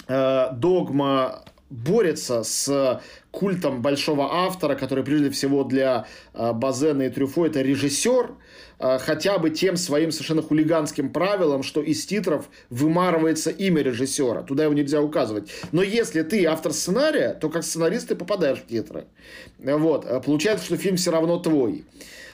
э, 0.07 0.47
догма 0.53 1.43
борется 1.69 2.43
с 2.43 3.01
культом 3.31 3.81
большого 3.81 4.45
автора, 4.45 4.75
который 4.75 5.03
прежде 5.03 5.31
всего 5.31 5.63
для 5.63 6.05
э, 6.33 6.53
Базена 6.53 7.03
и 7.03 7.09
Трюфо 7.09 7.45
это 7.45 7.61
режиссер, 7.61 8.35
хотя 8.99 9.37
бы 9.37 9.49
тем 9.49 9.77
своим 9.77 10.11
совершенно 10.11 10.41
хулиганским 10.41 11.11
правилом, 11.11 11.63
что 11.63 11.81
из 11.81 12.05
титров 12.05 12.49
вымарывается 12.69 13.49
имя 13.49 13.81
режиссера, 13.81 14.41
туда 14.41 14.65
его 14.65 14.73
нельзя 14.73 15.01
указывать. 15.01 15.49
Но 15.71 15.81
если 15.81 16.21
ты 16.23 16.45
автор 16.45 16.73
сценария, 16.73 17.33
то 17.33 17.49
как 17.49 17.63
сценарист 17.63 18.09
ты 18.09 18.15
попадаешь 18.15 18.59
в 18.59 18.67
титры. 18.67 19.05
Вот. 19.59 20.05
Э, 20.05 20.19
получается, 20.19 20.65
что 20.65 20.77
фильм 20.77 20.97
все 20.97 21.11
равно 21.11 21.37
твой. 21.39 21.85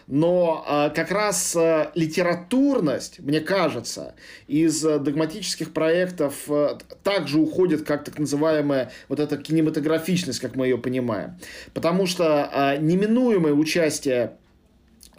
Но 0.08 0.66
э, 0.68 0.90
как 0.96 1.12
раз 1.12 1.56
э, 1.56 1.92
литературность, 1.94 3.20
мне 3.20 3.42
кажется, 3.42 4.16
из 4.48 4.84
э, 4.84 4.98
догматических 4.98 5.72
проектов 5.72 6.34
э, 6.48 6.80
также 7.04 7.40
уходит, 7.40 7.84
как 7.86 8.04
так 8.06 8.18
называемая 8.18 8.92
вот 9.08 9.20
эта 9.20 9.38
кинематографичность, 9.38 10.40
как 10.40 10.56
мы 10.56 10.66
ее 10.66 10.80
понимаем. 10.80 11.38
Потому 11.76 12.08
что 12.08 12.50
э, 12.52 12.78
неминуемое 12.80 13.54
участие 13.54 14.34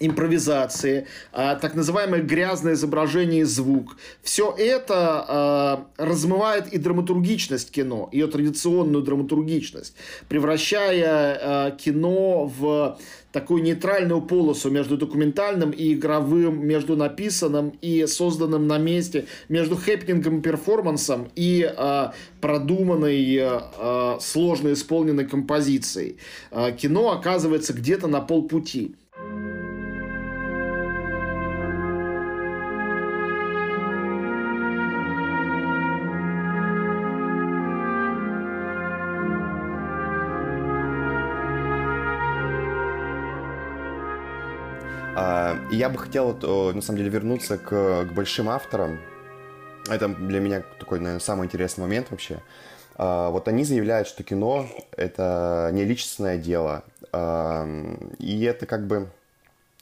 импровизации, 0.00 1.06
а, 1.32 1.54
так 1.54 1.74
называемое 1.74 2.22
грязное 2.22 2.72
изображение 2.72 3.42
и 3.42 3.44
звук. 3.44 3.96
Все 4.22 4.54
это 4.56 5.24
а, 5.28 5.86
размывает 5.96 6.72
и 6.72 6.78
драматургичность 6.78 7.70
кино, 7.70 8.08
ее 8.12 8.26
традиционную 8.26 9.04
драматургичность, 9.04 9.94
превращая 10.28 11.38
а, 11.40 11.70
кино 11.70 12.46
в 12.46 12.98
такую 13.32 13.62
нейтральную 13.62 14.22
полосу 14.22 14.70
между 14.70 14.96
документальным 14.96 15.70
и 15.70 15.94
игровым, 15.94 16.66
между 16.66 16.96
написанным 16.96 17.70
и 17.80 18.06
созданным 18.06 18.66
на 18.66 18.78
месте, 18.78 19.26
между 19.48 19.76
хэппинингом 19.76 20.38
и 20.38 20.42
перформансом 20.42 21.28
и 21.36 21.70
э, 21.76 22.10
продуманной, 22.40 23.38
э, 23.40 24.18
сложно 24.20 24.72
исполненной 24.72 25.26
композицией. 25.26 26.16
Э, 26.50 26.72
кино 26.72 27.12
оказывается 27.12 27.72
где-то 27.72 28.08
на 28.08 28.20
полпути. 28.20 28.96
И 45.70 45.76
я 45.76 45.88
бы 45.88 45.98
хотел, 45.98 46.34
на 46.72 46.82
самом 46.82 46.98
деле, 46.98 47.10
вернуться 47.10 47.56
к, 47.56 48.04
к 48.04 48.12
большим 48.12 48.48
авторам. 48.48 48.98
Это 49.88 50.08
для 50.08 50.40
меня 50.40 50.62
такой, 50.78 50.98
наверное, 50.98 51.20
самый 51.20 51.46
интересный 51.46 51.82
момент 51.82 52.10
вообще. 52.10 52.40
А, 52.96 53.30
вот 53.30 53.48
они 53.48 53.64
заявляют, 53.64 54.08
что 54.08 54.22
кино— 54.22 54.66
это 54.96 55.70
не 55.72 55.84
личностное 55.84 56.38
дело. 56.38 56.84
А, 57.12 57.66
и 58.18 58.42
это 58.42 58.66
как 58.66 58.86
бы, 58.86 59.08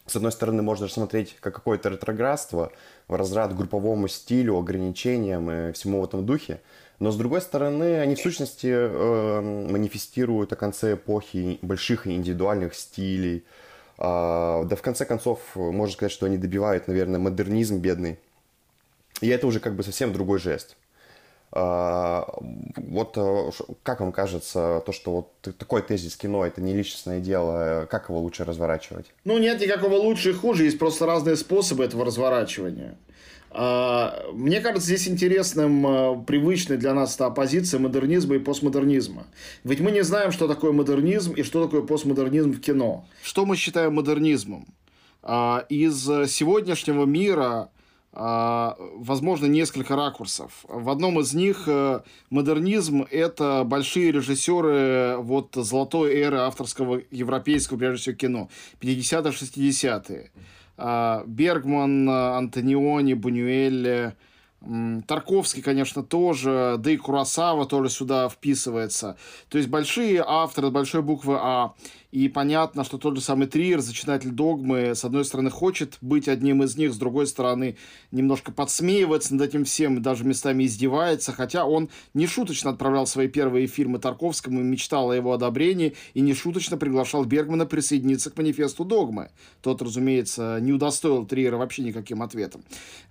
с 0.06 0.14
одной 0.14 0.30
стороны, 0.30 0.62
можно 0.62 0.86
рассмотреть 0.86 1.36
как 1.40 1.54
какое-то 1.54 1.88
ретроградство 1.88 2.70
в 3.08 3.14
разряд 3.14 3.56
групповому 3.56 4.08
стилю, 4.08 4.56
ограничениям 4.58 5.50
и 5.50 5.72
всему 5.72 6.00
в 6.00 6.04
этом 6.04 6.24
духе. 6.26 6.60
Но 7.00 7.10
с 7.10 7.16
другой 7.16 7.40
стороны, 7.40 7.98
они 7.98 8.14
в 8.14 8.20
сущности 8.20 8.68
э, 8.70 9.40
манифестируют 9.40 10.52
о 10.52 10.56
конце 10.56 10.94
эпохи 10.94 11.58
больших 11.62 12.06
индивидуальных 12.06 12.74
стилей, 12.74 13.44
да 13.98 14.76
в 14.76 14.82
конце 14.82 15.04
концов, 15.04 15.40
можно 15.56 15.92
сказать, 15.92 16.12
что 16.12 16.26
они 16.26 16.38
добивают, 16.38 16.86
наверное, 16.86 17.18
модернизм 17.18 17.78
бедный. 17.78 18.18
И 19.20 19.28
это 19.28 19.46
уже 19.46 19.58
как 19.60 19.74
бы 19.74 19.82
совсем 19.82 20.12
другой 20.12 20.38
жест. 20.38 20.76
А, 21.50 22.28
вот 22.76 23.16
э, 23.16 23.50
как 23.82 24.00
вам 24.00 24.12
кажется, 24.12 24.82
то, 24.84 24.92
что 24.92 25.12
вот 25.12 25.56
такой 25.56 25.80
тезис 25.80 26.14
кино 26.14 26.44
это 26.44 26.60
не 26.60 26.74
личностное 26.74 27.20
дело, 27.20 27.86
как 27.90 28.10
его 28.10 28.20
лучше 28.20 28.44
разворачивать? 28.44 29.06
Ну, 29.24 29.38
нет 29.38 29.60
никакого 29.60 29.94
лучше 29.94 30.30
и 30.30 30.34
хуже, 30.34 30.64
есть 30.64 30.78
просто 30.78 31.06
разные 31.06 31.36
способы 31.36 31.84
этого 31.84 32.04
разворачивания. 32.04 32.96
А, 33.50 34.26
мне 34.32 34.60
кажется, 34.60 34.86
здесь 34.86 35.08
интересным 35.08 35.86
а, 35.86 36.14
привычной 36.16 36.76
для 36.76 36.94
нас 36.94 37.14
эта 37.14 37.26
оппозиция 37.26 37.80
модернизма 37.80 38.36
и 38.36 38.38
постмодернизма. 38.38 39.26
Ведь 39.64 39.80
мы 39.80 39.90
не 39.90 40.04
знаем, 40.04 40.32
что 40.32 40.48
такое 40.48 40.72
модернизм 40.72 41.32
и 41.32 41.42
что 41.42 41.64
такое 41.64 41.82
постмодернизм 41.82 42.52
в 42.52 42.60
кино. 42.60 43.06
Что 43.22 43.46
мы 43.46 43.56
считаем 43.56 43.94
модернизмом? 43.94 44.66
А, 45.22 45.64
из 45.68 46.04
сегодняшнего 46.04 47.04
мира 47.04 47.70
возможно 48.10 49.46
несколько 49.46 49.94
ракурсов. 49.94 50.64
В 50.66 50.88
одном 50.88 51.20
из 51.20 51.34
них 51.34 51.64
э, 51.66 52.00
модернизм– 52.30 53.06
это 53.10 53.62
большие 53.64 54.10
режиссеры 54.10 55.18
вот 55.18 55.50
золотой 55.54 56.14
эры 56.14 56.38
авторского 56.38 57.02
европейского, 57.10 57.76
прежде 57.76 58.00
всего, 58.00 58.16
кино. 58.16 58.48
50-е, 58.80 59.30
60-е. 59.30 60.30
А, 60.30 60.38
Бергман, 60.78 62.08
Антониони, 62.08 63.14
Бунюэль, 63.14 64.14
Тарковский, 65.06 65.62
конечно, 65.62 66.02
тоже, 66.02 66.76
да 66.78 66.90
и 66.90 66.96
Курасава 66.96 67.66
тоже 67.66 67.90
сюда 67.90 68.28
вписывается. 68.28 69.16
То 69.48 69.58
есть 69.58 69.70
большие 69.70 70.24
авторы, 70.26 70.70
большой 70.70 71.02
буквы 71.02 71.38
А. 71.40 71.74
И 72.10 72.28
понятно, 72.28 72.84
что 72.84 72.96
тот 72.96 73.16
же 73.16 73.20
самый 73.20 73.48
Триер, 73.48 73.80
зачинатель 73.80 74.30
догмы, 74.30 74.94
с 74.94 75.04
одной 75.04 75.26
стороны, 75.26 75.50
хочет 75.50 75.98
быть 76.00 76.26
одним 76.26 76.62
из 76.62 76.76
них, 76.76 76.94
с 76.94 76.96
другой 76.96 77.26
стороны, 77.26 77.76
немножко 78.12 78.50
подсмеивается 78.50 79.34
над 79.34 79.48
этим 79.48 79.64
всем, 79.64 80.00
даже 80.00 80.24
местами 80.24 80.64
издевается, 80.64 81.32
хотя 81.32 81.66
он 81.66 81.90
не 82.14 82.26
шуточно 82.26 82.70
отправлял 82.70 83.06
свои 83.06 83.28
первые 83.28 83.66
фильмы 83.66 83.98
Тарковскому 83.98 84.62
мечтал 84.62 85.10
о 85.10 85.16
его 85.16 85.34
одобрении, 85.34 85.94
и 86.14 86.20
не 86.20 86.32
шуточно 86.32 86.78
приглашал 86.78 87.26
Бергмана 87.26 87.66
присоединиться 87.66 88.30
к 88.30 88.38
манифесту 88.38 88.86
догмы. 88.86 89.30
Тот, 89.60 89.82
разумеется, 89.82 90.58
не 90.62 90.72
удостоил 90.72 91.26
Триера 91.26 91.58
вообще 91.58 91.82
никаким 91.82 92.22
ответом. 92.22 92.64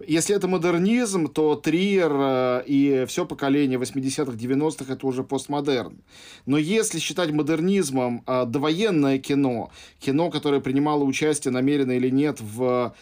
Если 0.07 0.35
это 0.35 0.47
модернизм, 0.47 1.27
то 1.27 1.55
Триер 1.55 2.11
э, 2.13 2.63
и 2.65 3.05
все 3.07 3.27
поколение 3.27 3.77
80-х, 3.77 4.31
90-х 4.31 4.91
это 4.91 5.05
уже 5.05 5.23
постмодерн. 5.23 6.01
Но 6.47 6.57
если 6.57 6.97
считать 6.97 7.31
модернизмом 7.31 8.23
э, 8.25 8.45
довоенное 8.87 9.17
кино, 9.17 9.71
кино, 9.99 10.29
которое 10.29 10.61
принимало 10.61 11.03
участие 11.03 11.51
намеренно 11.51 11.91
или 11.91 12.09
нет 12.09 12.39
в 12.41 12.95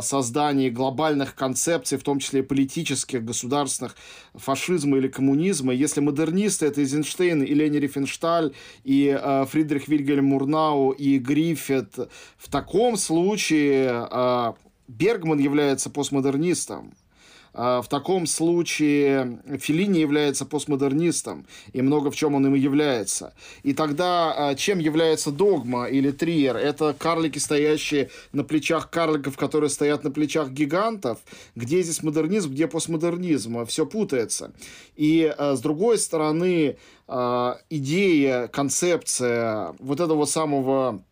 создании 0.00 0.70
глобальных 0.70 1.36
концепций, 1.36 1.98
в 1.98 2.02
том 2.02 2.18
числе 2.18 2.42
политических, 2.42 3.24
государственных, 3.24 3.94
фашизма 4.34 4.96
или 4.98 5.06
коммунизма. 5.06 5.72
Если 5.72 6.00
модернисты— 6.00 6.66
это 6.68 6.80
Эйзенштейн 6.80 7.44
и 7.44 7.54
Лени 7.54 7.76
Рифеншталь, 7.76 8.52
и 8.82 9.16
э, 9.16 9.46
Фридрих 9.48 9.86
Вильгельм 9.86 10.24
Мурнау, 10.24 10.90
и 10.90 11.18
Гриффит, 11.18 11.94
в 12.36 12.48
таком 12.50 12.96
случае 12.96 14.08
э, 14.10 14.52
Бергман 14.88 15.38
является 15.38 15.90
постмодернистом. 15.90 16.92
А, 17.54 17.82
в 17.82 17.88
таком 17.88 18.26
случае 18.26 19.40
Филини 19.58 19.98
является 19.98 20.44
постмодернистом, 20.44 21.46
и 21.72 21.82
много 21.82 22.10
в 22.10 22.16
чем 22.16 22.34
он 22.34 22.46
им 22.46 22.54
является. 22.54 23.34
И 23.62 23.74
тогда 23.74 24.34
а, 24.36 24.54
чем 24.54 24.78
является 24.78 25.30
догма 25.30 25.86
или 25.86 26.10
триер? 26.10 26.56
Это 26.56 26.94
карлики, 26.98 27.38
стоящие 27.38 28.10
на 28.32 28.44
плечах 28.44 28.90
карликов, 28.90 29.36
которые 29.36 29.70
стоят 29.70 30.04
на 30.04 30.10
плечах 30.10 30.50
гигантов. 30.50 31.18
Где 31.54 31.82
здесь 31.82 32.02
модернизм, 32.02 32.50
где 32.50 32.66
постмодернизм? 32.66 33.66
Все 33.66 33.86
путается. 33.86 34.52
И 34.96 35.32
а, 35.36 35.56
с 35.56 35.60
другой 35.60 35.98
стороны, 35.98 36.76
идея, 37.70 38.48
концепция 38.48 39.74
вот 39.78 39.98
этого 39.98 40.26
самого 40.26 41.02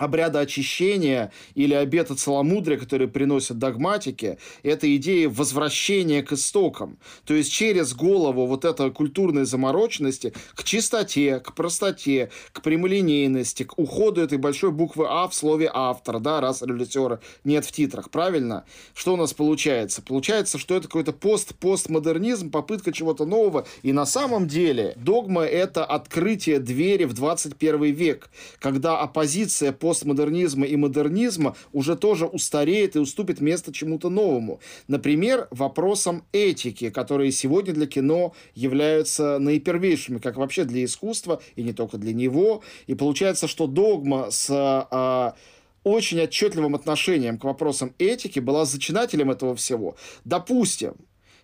обряда 0.00 0.40
очищения 0.40 1.30
или 1.54 1.74
обета 1.74 2.16
целомудрия, 2.16 2.78
который 2.78 3.06
приносят 3.06 3.58
догматики, 3.58 4.38
это 4.62 4.96
идея 4.96 5.28
возвращения 5.28 6.22
к 6.22 6.32
истокам. 6.32 6.98
То 7.26 7.34
есть 7.34 7.52
через 7.52 7.94
голову 7.94 8.46
вот 8.46 8.64
этой 8.64 8.90
культурной 8.90 9.44
замороченности 9.44 10.32
к 10.54 10.64
чистоте, 10.64 11.38
к 11.40 11.54
простоте, 11.54 12.30
к 12.52 12.62
прямолинейности, 12.62 13.64
к 13.64 13.78
уходу 13.78 14.22
этой 14.22 14.38
большой 14.38 14.70
буквы 14.70 15.06
А 15.06 15.28
в 15.28 15.34
слове 15.34 15.70
автора, 15.72 16.18
да, 16.18 16.40
раз 16.40 16.62
режиссера 16.62 17.20
нет 17.44 17.66
в 17.66 17.72
титрах, 17.72 18.10
правильно? 18.10 18.64
Что 18.94 19.12
у 19.12 19.16
нас 19.16 19.34
получается? 19.34 20.00
Получается, 20.00 20.56
что 20.56 20.76
это 20.76 20.88
какой-то 20.88 21.12
пост-постмодернизм, 21.12 22.50
попытка 22.50 22.90
чего-то 22.90 23.26
нового, 23.26 23.66
и 23.82 23.92
на 23.92 24.06
самом 24.06 24.48
деле 24.48 24.94
догма 24.96 25.42
это 25.42 25.84
открытие 25.84 26.58
двери 26.58 27.04
в 27.04 27.12
21 27.12 27.82
век, 27.92 28.30
когда 28.60 28.98
оппозиция 28.98 29.72
по 29.72 29.89
постмодернизма 29.90 30.66
и 30.66 30.76
модернизма 30.76 31.56
уже 31.72 31.96
тоже 31.96 32.26
устареет 32.26 32.94
и 32.94 33.00
уступит 33.00 33.40
место 33.40 33.72
чему-то 33.72 34.08
новому. 34.08 34.60
Например, 34.86 35.48
вопросам 35.50 36.22
этики, 36.30 36.90
которые 36.90 37.32
сегодня 37.32 37.74
для 37.74 37.88
кино 37.88 38.32
являются 38.54 39.40
наипервейшими, 39.40 40.18
как 40.18 40.36
вообще 40.36 40.62
для 40.62 40.84
искусства, 40.84 41.42
и 41.56 41.64
не 41.64 41.72
только 41.72 41.98
для 41.98 42.12
него. 42.12 42.62
И 42.86 42.94
получается, 42.94 43.48
что 43.48 43.66
догма 43.66 44.30
с 44.30 44.46
а, 44.48 45.34
очень 45.82 46.20
отчетливым 46.20 46.76
отношением 46.76 47.36
к 47.36 47.42
вопросам 47.42 47.92
этики 47.98 48.38
была 48.38 48.66
зачинателем 48.66 49.32
этого 49.32 49.56
всего. 49.56 49.96
Допустим, 50.24 50.94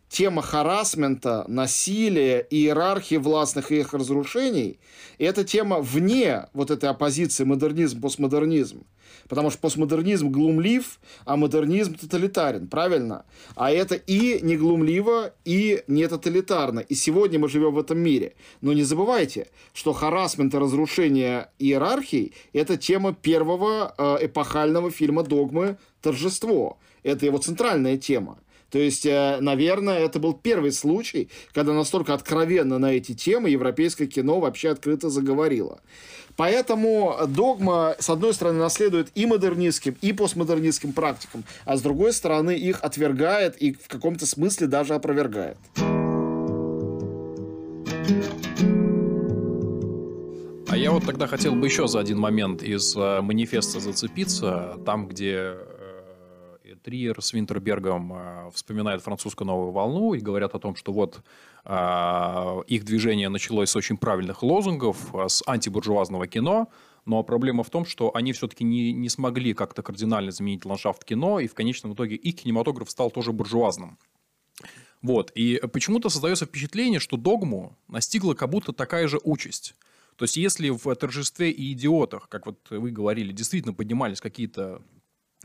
тема 0.08 0.42
харасмента, 0.42 1.44
насилия, 1.48 2.46
иерархии 2.50 3.16
властных 3.16 3.72
и 3.72 3.80
их 3.80 3.92
разрушений, 3.92 4.78
это 5.18 5.44
тема 5.44 5.80
вне 5.80 6.46
вот 6.52 6.70
этой 6.70 6.88
оппозиции 6.90 7.44
модернизм-постмодернизм. 7.44 8.84
Потому 9.28 9.50
что 9.50 9.58
постмодернизм 9.60 10.30
глумлив, 10.30 11.00
а 11.25 11.36
модернизм 11.36 11.94
тоталитарен, 11.94 12.68
правильно? 12.68 13.25
А 13.54 13.70
это 13.70 13.94
и 13.94 14.40
не 14.42 14.56
глумливо, 14.56 15.34
и 15.44 15.82
не 15.88 16.06
тоталитарно. 16.06 16.80
И 16.80 16.94
сегодня 16.94 17.38
мы 17.38 17.48
живем 17.48 17.75
в 17.75 17.78
этом 17.78 17.98
мире. 17.98 18.34
Но 18.60 18.72
не 18.72 18.82
забывайте, 18.82 19.48
что 19.72 19.92
харасмент 19.92 20.54
и 20.54 20.58
разрушение 20.58 21.50
иерархий– 21.58 22.34
это 22.52 22.76
тема 22.76 23.14
первого 23.14 23.94
э, 23.96 24.26
эпохального 24.26 24.90
фильма 24.90 25.22
«Догмы. 25.22 25.78
Торжество». 26.00 26.78
Это 27.02 27.26
его 27.26 27.38
центральная 27.38 27.96
тема. 27.96 28.38
То 28.76 28.83
есть, 28.83 29.06
э, 29.06 29.38
наверное, 29.40 30.00
это 30.00 30.18
был 30.18 30.35
первый 30.35 30.71
случай, 30.71 31.30
когда 31.54 31.73
настолько 31.73 32.12
откровенно 32.12 32.78
на 32.78 32.92
эти 32.92 33.14
темы 33.14 33.49
европейское 33.49 34.06
кино 34.06 34.38
вообще 34.38 34.68
открыто 34.68 35.09
заговорило. 35.09 35.80
Поэтому 36.37 37.16
догма, 37.26 37.97
с 37.99 38.11
одной 38.11 38.35
стороны, 38.35 38.59
наследует 38.59 39.09
и 39.14 39.25
модернистским, 39.25 39.97
и 40.02 40.12
постмодернистским 40.12 40.92
практикам, 40.92 41.45
а 41.64 41.78
с 41.78 41.80
другой 41.80 42.12
стороны, 42.12 42.50
их 42.50 42.80
отвергает 42.83 43.56
и 43.56 43.73
в 43.73 43.88
каком-то 43.88 44.26
смысле 44.26 44.66
даже 44.66 44.95
опровергает. 44.95 45.56
А 50.68 50.76
я 50.76 50.90
вот 50.90 51.06
тогда 51.06 51.26
хотел 51.26 51.54
бы 51.54 51.66
еще 51.66 51.88
за 51.88 52.00
один 52.00 52.18
момент 52.18 52.62
из 52.62 52.95
э, 52.95 53.23
манифеста 53.23 53.80
зацепиться, 53.80 54.76
там, 54.85 55.09
где 55.09 55.54
Триер 56.83 57.21
с 57.23 57.33
Винтербергом 57.33 58.12
э, 58.12 58.50
вспоминают 58.52 59.02
французскую 59.02 59.47
новую 59.47 59.73
волну 59.73 60.14
и 60.14 60.21
говорят 60.21 60.54
о 60.54 60.59
том, 60.59 60.76
что 60.76 60.92
вот 60.92 61.23
э, 61.64 62.62
их 62.66 62.85
движение 62.85 63.28
началось 63.28 63.71
с 63.71 63.76
очень 63.76 63.97
правильных 63.97 64.43
лозунгов, 64.43 65.15
э, 65.15 65.28
с 65.28 65.43
антибуржуазного 65.47 66.26
кино, 66.26 66.69
но 67.04 67.23
проблема 67.23 67.62
в 67.62 67.71
том, 67.71 67.84
что 67.84 68.15
они 68.15 68.32
все-таки 68.32 68.65
не, 68.65 68.93
не 68.93 69.08
смогли 69.08 69.54
как-то 69.54 69.82
кардинально 69.82 70.32
заменить 70.32 70.65
ландшафт 70.65 71.04
кино, 71.04 71.41
и 71.41 71.47
в 71.47 71.54
конечном 71.54 71.95
итоге 71.95 72.17
их 72.17 72.36
кинематограф 72.36 72.91
стал 72.91 73.10
тоже 73.10 73.32
буржуазным. 73.32 73.99
Вот. 75.02 75.30
И 75.34 75.60
почему-то 75.73 76.08
создается 76.08 76.47
впечатление, 76.47 77.00
что 77.00 77.17
догму 77.17 77.76
настигла 77.89 78.34
как 78.34 78.50
будто 78.50 78.73
такая 78.73 79.06
же 79.06 79.21
участь. 79.23 79.75
То 80.17 80.25
есть, 80.25 80.36
если 80.36 80.71
в 80.71 80.95
торжестве 80.95 81.50
и 81.50 81.73
идиотах, 81.73 82.28
как 82.28 82.47
вот 82.47 82.58
вы 82.71 82.91
говорили, 82.91 83.32
действительно 83.32 83.75
поднимались 83.75 84.21
какие-то 84.21 84.82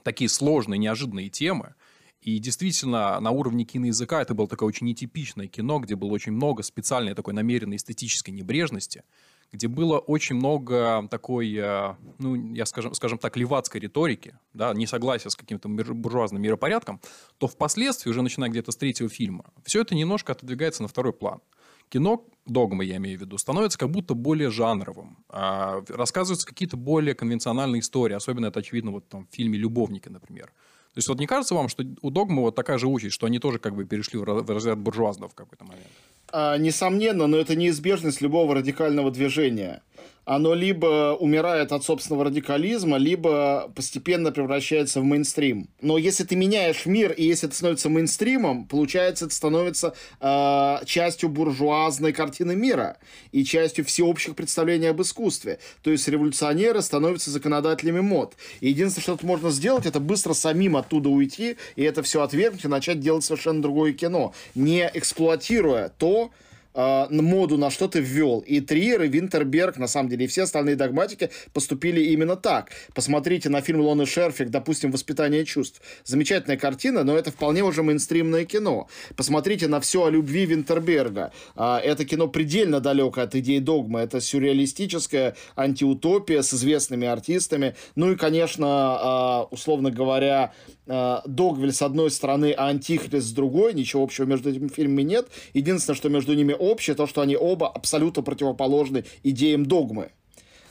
такие 0.03 0.29
сложные, 0.29 0.77
неожиданные 0.77 1.29
темы. 1.29 1.75
И 2.21 2.37
действительно, 2.37 3.19
на 3.19 3.31
уровне 3.31 3.65
киноязыка 3.65 4.21
это 4.21 4.35
было 4.35 4.47
такое 4.47 4.67
очень 4.67 4.85
нетипичное 4.85 5.47
кино, 5.47 5.79
где 5.79 5.95
было 5.95 6.11
очень 6.11 6.33
много 6.33 6.61
специальной 6.61 7.15
такой 7.15 7.33
намеренной 7.33 7.77
эстетической 7.77 8.29
небрежности, 8.29 9.03
где 9.51 9.67
было 9.67 9.97
очень 9.97 10.35
много 10.35 11.07
такой, 11.09 11.53
э, 11.55 11.95
ну, 12.19 12.53
я 12.53 12.65
скажем, 12.65 12.93
скажем 12.93 13.17
так, 13.17 13.35
левацкой 13.37 13.81
риторики, 13.81 14.37
да, 14.53 14.73
несогласия 14.73 15.29
с 15.29 15.35
каким-то 15.35 15.67
буржуазным 15.67 16.41
миропорядком, 16.41 17.01
то 17.39 17.47
впоследствии, 17.47 18.11
уже 18.11 18.21
начиная 18.21 18.49
где-то 18.49 18.71
с 18.71 18.77
третьего 18.77 19.09
фильма, 19.09 19.45
все 19.65 19.81
это 19.81 19.95
немножко 19.95 20.33
отодвигается 20.33 20.83
на 20.83 20.87
второй 20.87 21.13
план. 21.13 21.41
Кино, 21.91 22.25
догма 22.45 22.85
я 22.85 22.95
имею 22.95 23.17
в 23.17 23.21
виду, 23.21 23.37
становится 23.37 23.77
как 23.77 23.91
будто 23.91 24.13
более 24.13 24.49
жанровым. 24.49 25.17
А, 25.27 25.83
рассказываются 25.89 26.47
какие-то 26.47 26.77
более 26.77 27.13
конвенциональные 27.13 27.81
истории. 27.81 28.13
Особенно 28.13 28.45
это 28.45 28.61
очевидно 28.61 28.91
вот 28.91 29.09
там, 29.09 29.27
в 29.29 29.35
фильме 29.35 29.57
«Любовники», 29.57 30.07
например. 30.07 30.45
То 30.45 30.97
есть 30.97 31.09
вот 31.09 31.19
не 31.19 31.27
кажется 31.27 31.53
вам, 31.53 31.67
что 31.67 31.83
у 32.01 32.09
догмы 32.09 32.43
вот 32.43 32.55
такая 32.55 32.77
же 32.77 32.87
участь, 32.87 33.13
что 33.13 33.25
они 33.25 33.39
тоже 33.39 33.59
как 33.59 33.75
бы 33.75 33.83
перешли 33.83 34.19
в 34.19 34.23
разряд 34.23 34.77
буржуазного 34.79 35.29
в 35.29 35.35
какой-то 35.35 35.65
момент? 35.65 35.87
А, 36.31 36.57
несомненно, 36.57 37.27
но 37.27 37.35
это 37.35 37.57
неизбежность 37.57 38.21
любого 38.21 38.55
радикального 38.55 39.11
движения 39.11 39.83
оно 40.25 40.53
либо 40.53 41.15
умирает 41.19 41.71
от 41.71 41.83
собственного 41.83 42.25
радикализма, 42.25 42.97
либо 42.97 43.71
постепенно 43.75 44.31
превращается 44.31 45.01
в 45.01 45.03
мейнстрим. 45.03 45.67
Но 45.81 45.97
если 45.97 46.23
ты 46.23 46.35
меняешь 46.35 46.85
мир, 46.85 47.11
и 47.11 47.23
если 47.23 47.47
это 47.47 47.55
становится 47.55 47.89
мейнстримом, 47.89 48.65
получается, 48.65 49.25
это 49.25 49.33
становится 49.33 49.95
э, 50.19 50.85
частью 50.85 51.29
буржуазной 51.29 52.13
картины 52.13 52.55
мира 52.55 52.97
и 53.31 53.43
частью 53.43 53.83
всеобщих 53.85 54.35
представлений 54.35 54.87
об 54.87 55.01
искусстве. 55.01 55.59
То 55.81 55.91
есть 55.91 56.07
революционеры 56.07 56.81
становятся 56.81 57.31
законодателями 57.31 58.01
мод. 58.01 58.35
И 58.59 58.69
единственное, 58.69 59.03
что 59.03 59.13
тут 59.13 59.23
можно 59.23 59.49
сделать, 59.49 59.85
это 59.85 59.99
быстро 59.99 60.33
самим 60.33 60.77
оттуда 60.77 61.09
уйти, 61.09 61.57
и 61.75 61.83
это 61.83 62.03
все 62.03 62.21
отвергнуть 62.21 62.63
и 62.65 62.67
начать 62.67 62.99
делать 62.99 63.23
совершенно 63.23 63.61
другое 63.61 63.93
кино, 63.93 64.33
не 64.53 64.89
эксплуатируя 64.93 65.89
то, 65.97 66.31
э, 66.73 67.07
моду 67.09 67.57
на 67.57 67.69
что 67.69 67.87
ты 67.87 67.99
ввел. 67.99 68.39
И 68.39 68.59
Триер, 68.61 69.03
и 69.03 69.07
Винтерберг, 69.07 69.77
на 69.77 69.87
самом 69.87 70.09
деле, 70.09 70.25
и 70.25 70.27
все 70.27 70.43
остальные 70.43 70.75
догматики 70.75 71.29
поступили 71.53 72.01
именно 72.01 72.35
так. 72.35 72.71
Посмотрите 72.93 73.49
на 73.49 73.61
фильм 73.61 73.81
Лоны 73.81 74.05
Шерфик, 74.05 74.49
допустим, 74.49 74.91
«Воспитание 74.91 75.45
чувств». 75.45 75.81
Замечательная 76.03 76.57
картина, 76.57 77.03
но 77.03 77.17
это 77.17 77.31
вполне 77.31 77.63
уже 77.63 77.83
мейнстримное 77.83 78.45
кино. 78.45 78.87
Посмотрите 79.15 79.67
на 79.67 79.79
все 79.79 80.05
о 80.05 80.09
любви 80.09 80.45
Винтерберга. 80.45 81.31
Э, 81.55 81.77
это 81.77 82.05
кино 82.05 82.27
предельно 82.27 82.79
далеко 82.79 83.21
от 83.21 83.35
идеи 83.35 83.59
догмы. 83.59 84.01
Это 84.01 84.21
сюрреалистическая 84.21 85.35
антиутопия 85.55 86.41
с 86.41 86.53
известными 86.53 87.07
артистами. 87.07 87.75
Ну 87.95 88.11
и, 88.11 88.15
конечно, 88.15 89.47
э, 89.51 89.53
условно 89.53 89.91
говоря, 89.91 90.53
э, 90.87 91.17
Догвиль 91.25 91.73
с 91.73 91.81
одной 91.81 92.11
стороны, 92.11 92.53
а 92.57 92.67
Антихрист 92.67 93.27
с 93.27 93.31
другой. 93.31 93.73
Ничего 93.73 94.03
общего 94.03 94.25
между 94.25 94.49
этими 94.49 94.67
фильмами 94.67 95.03
нет. 95.03 95.27
Единственное, 95.53 95.95
что 95.95 96.09
между 96.09 96.33
ними 96.33 96.55
общее, 96.61 96.95
то, 96.95 97.07
что 97.07 97.21
они 97.21 97.35
оба 97.35 97.67
абсолютно 97.69 98.23
противоположны 98.23 99.05
идеям 99.23 99.65
догмы. 99.65 100.11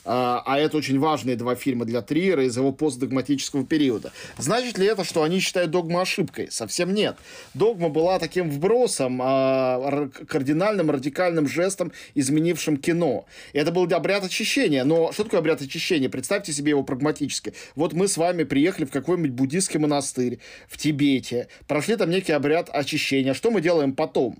а, 0.04 0.42
а 0.46 0.58
это 0.58 0.76
очень 0.76 0.98
важные 0.98 1.36
два 1.36 1.54
фильма 1.54 1.84
для 1.84 2.02
Триера 2.02 2.44
из 2.44 2.56
его 2.56 2.72
постдогматического 2.72 3.64
периода. 3.64 4.12
Значит 4.38 4.78
ли 4.78 4.86
это, 4.86 5.04
что 5.04 5.22
они 5.22 5.40
считают 5.40 5.70
догму 5.70 6.00
ошибкой? 6.00 6.48
Совсем 6.50 6.94
нет. 6.94 7.16
Догма 7.54 7.88
была 7.90 8.18
таким 8.18 8.50
вбросом, 8.50 9.20
а, 9.22 10.08
кардинальным, 10.26 10.90
радикальным 10.90 11.46
жестом, 11.46 11.92
изменившим 12.14 12.76
кино. 12.78 13.26
И 13.52 13.58
это 13.58 13.72
был 13.72 13.84
обряд 13.92 14.24
очищения. 14.24 14.84
Но 14.84 15.12
что 15.12 15.24
такое 15.24 15.40
обряд 15.40 15.60
очищения? 15.60 16.08
Представьте 16.08 16.52
себе 16.52 16.70
его 16.70 16.82
прагматически. 16.82 17.52
Вот 17.74 17.92
мы 17.92 18.08
с 18.08 18.16
вами 18.16 18.44
приехали 18.44 18.86
в 18.86 18.90
какой-нибудь 18.90 19.32
буддийский 19.32 19.78
монастырь 19.78 20.38
в 20.68 20.78
Тибете, 20.78 21.48
прошли 21.66 21.96
там 21.96 22.10
некий 22.10 22.32
обряд 22.32 22.70
очищения. 22.72 23.34
Что 23.34 23.50
мы 23.50 23.60
делаем 23.60 23.92
потом? 23.94 24.38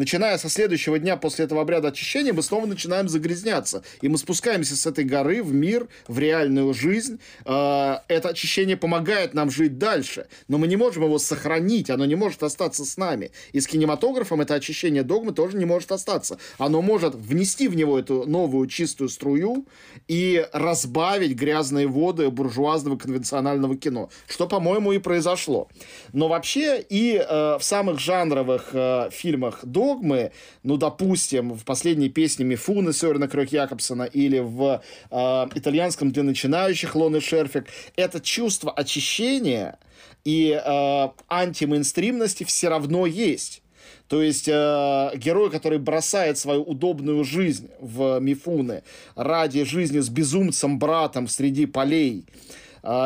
Начиная 0.00 0.38
со 0.38 0.48
следующего 0.48 0.98
дня 0.98 1.18
после 1.18 1.44
этого 1.44 1.60
обряда 1.60 1.88
очищения, 1.88 2.32
мы 2.32 2.42
снова 2.42 2.64
начинаем 2.64 3.06
загрязняться. 3.08 3.82
И 4.00 4.08
мы 4.08 4.16
спускаемся 4.16 4.74
с 4.74 4.86
этой 4.86 5.04
горы 5.04 5.42
в 5.42 5.52
мир, 5.52 5.88
в 6.08 6.18
реальную 6.18 6.72
жизнь. 6.72 7.20
А, 7.44 8.02
это 8.08 8.30
очищение 8.30 8.78
помогает 8.78 9.34
нам 9.34 9.50
жить 9.50 9.76
дальше. 9.76 10.26
Но 10.48 10.56
мы 10.56 10.68
не 10.68 10.76
можем 10.76 11.04
его 11.04 11.18
сохранить, 11.18 11.90
оно 11.90 12.06
не 12.06 12.14
может 12.14 12.42
остаться 12.42 12.86
с 12.86 12.96
нами. 12.96 13.30
И 13.52 13.60
с 13.60 13.66
кинематографом 13.66 14.40
это 14.40 14.54
очищение 14.54 15.02
догмы 15.02 15.32
тоже 15.32 15.58
не 15.58 15.66
может 15.66 15.92
остаться. 15.92 16.38
Оно 16.56 16.80
может 16.80 17.14
внести 17.14 17.68
в 17.68 17.76
него 17.76 17.98
эту 17.98 18.24
новую 18.26 18.68
чистую 18.68 19.10
струю 19.10 19.66
и 20.08 20.46
разбавить 20.54 21.32
грязные 21.32 21.86
воды 21.86 22.30
буржуазного 22.30 22.96
конвенционального 22.96 23.76
кино. 23.76 24.08
Что, 24.26 24.46
по-моему, 24.46 24.92
и 24.92 24.98
произошло. 24.98 25.68
Но 26.14 26.28
вообще 26.28 26.80
и 26.80 27.16
э, 27.16 27.58
в 27.58 27.62
самых 27.62 27.98
жанровых 27.98 28.70
э, 28.72 29.10
фильмах 29.12 29.58
до 29.62 29.89
догмы, 29.90 30.32
ну, 30.62 30.76
допустим, 30.76 31.52
в 31.52 31.64
последней 31.64 32.08
песне 32.08 32.44
Мифуны 32.44 32.92
Сёрена 32.92 33.28
Крёк 33.28 33.52
Якобсона 33.52 34.04
или 34.04 34.38
в 34.38 34.82
э, 35.10 35.46
итальянском 35.54 36.12
для 36.12 36.22
начинающих 36.22 36.94
Лоны 36.94 37.20
Шерфик, 37.20 37.66
это 37.96 38.20
чувство 38.20 38.72
очищения 38.72 39.78
и 40.24 40.50
э, 40.52 41.08
антимейнстримности 41.28 42.44
все 42.44 42.68
равно 42.68 43.06
есть. 43.06 43.62
То 44.08 44.22
есть 44.22 44.48
э, 44.48 45.10
герой, 45.16 45.50
который 45.50 45.78
бросает 45.78 46.36
свою 46.38 46.62
удобную 46.62 47.24
жизнь 47.24 47.68
в 47.80 48.18
Мифуны 48.20 48.82
ради 49.14 49.64
жизни 49.64 50.00
с 50.00 50.08
безумцем-братом 50.08 51.28
среди 51.28 51.66
полей, 51.66 52.24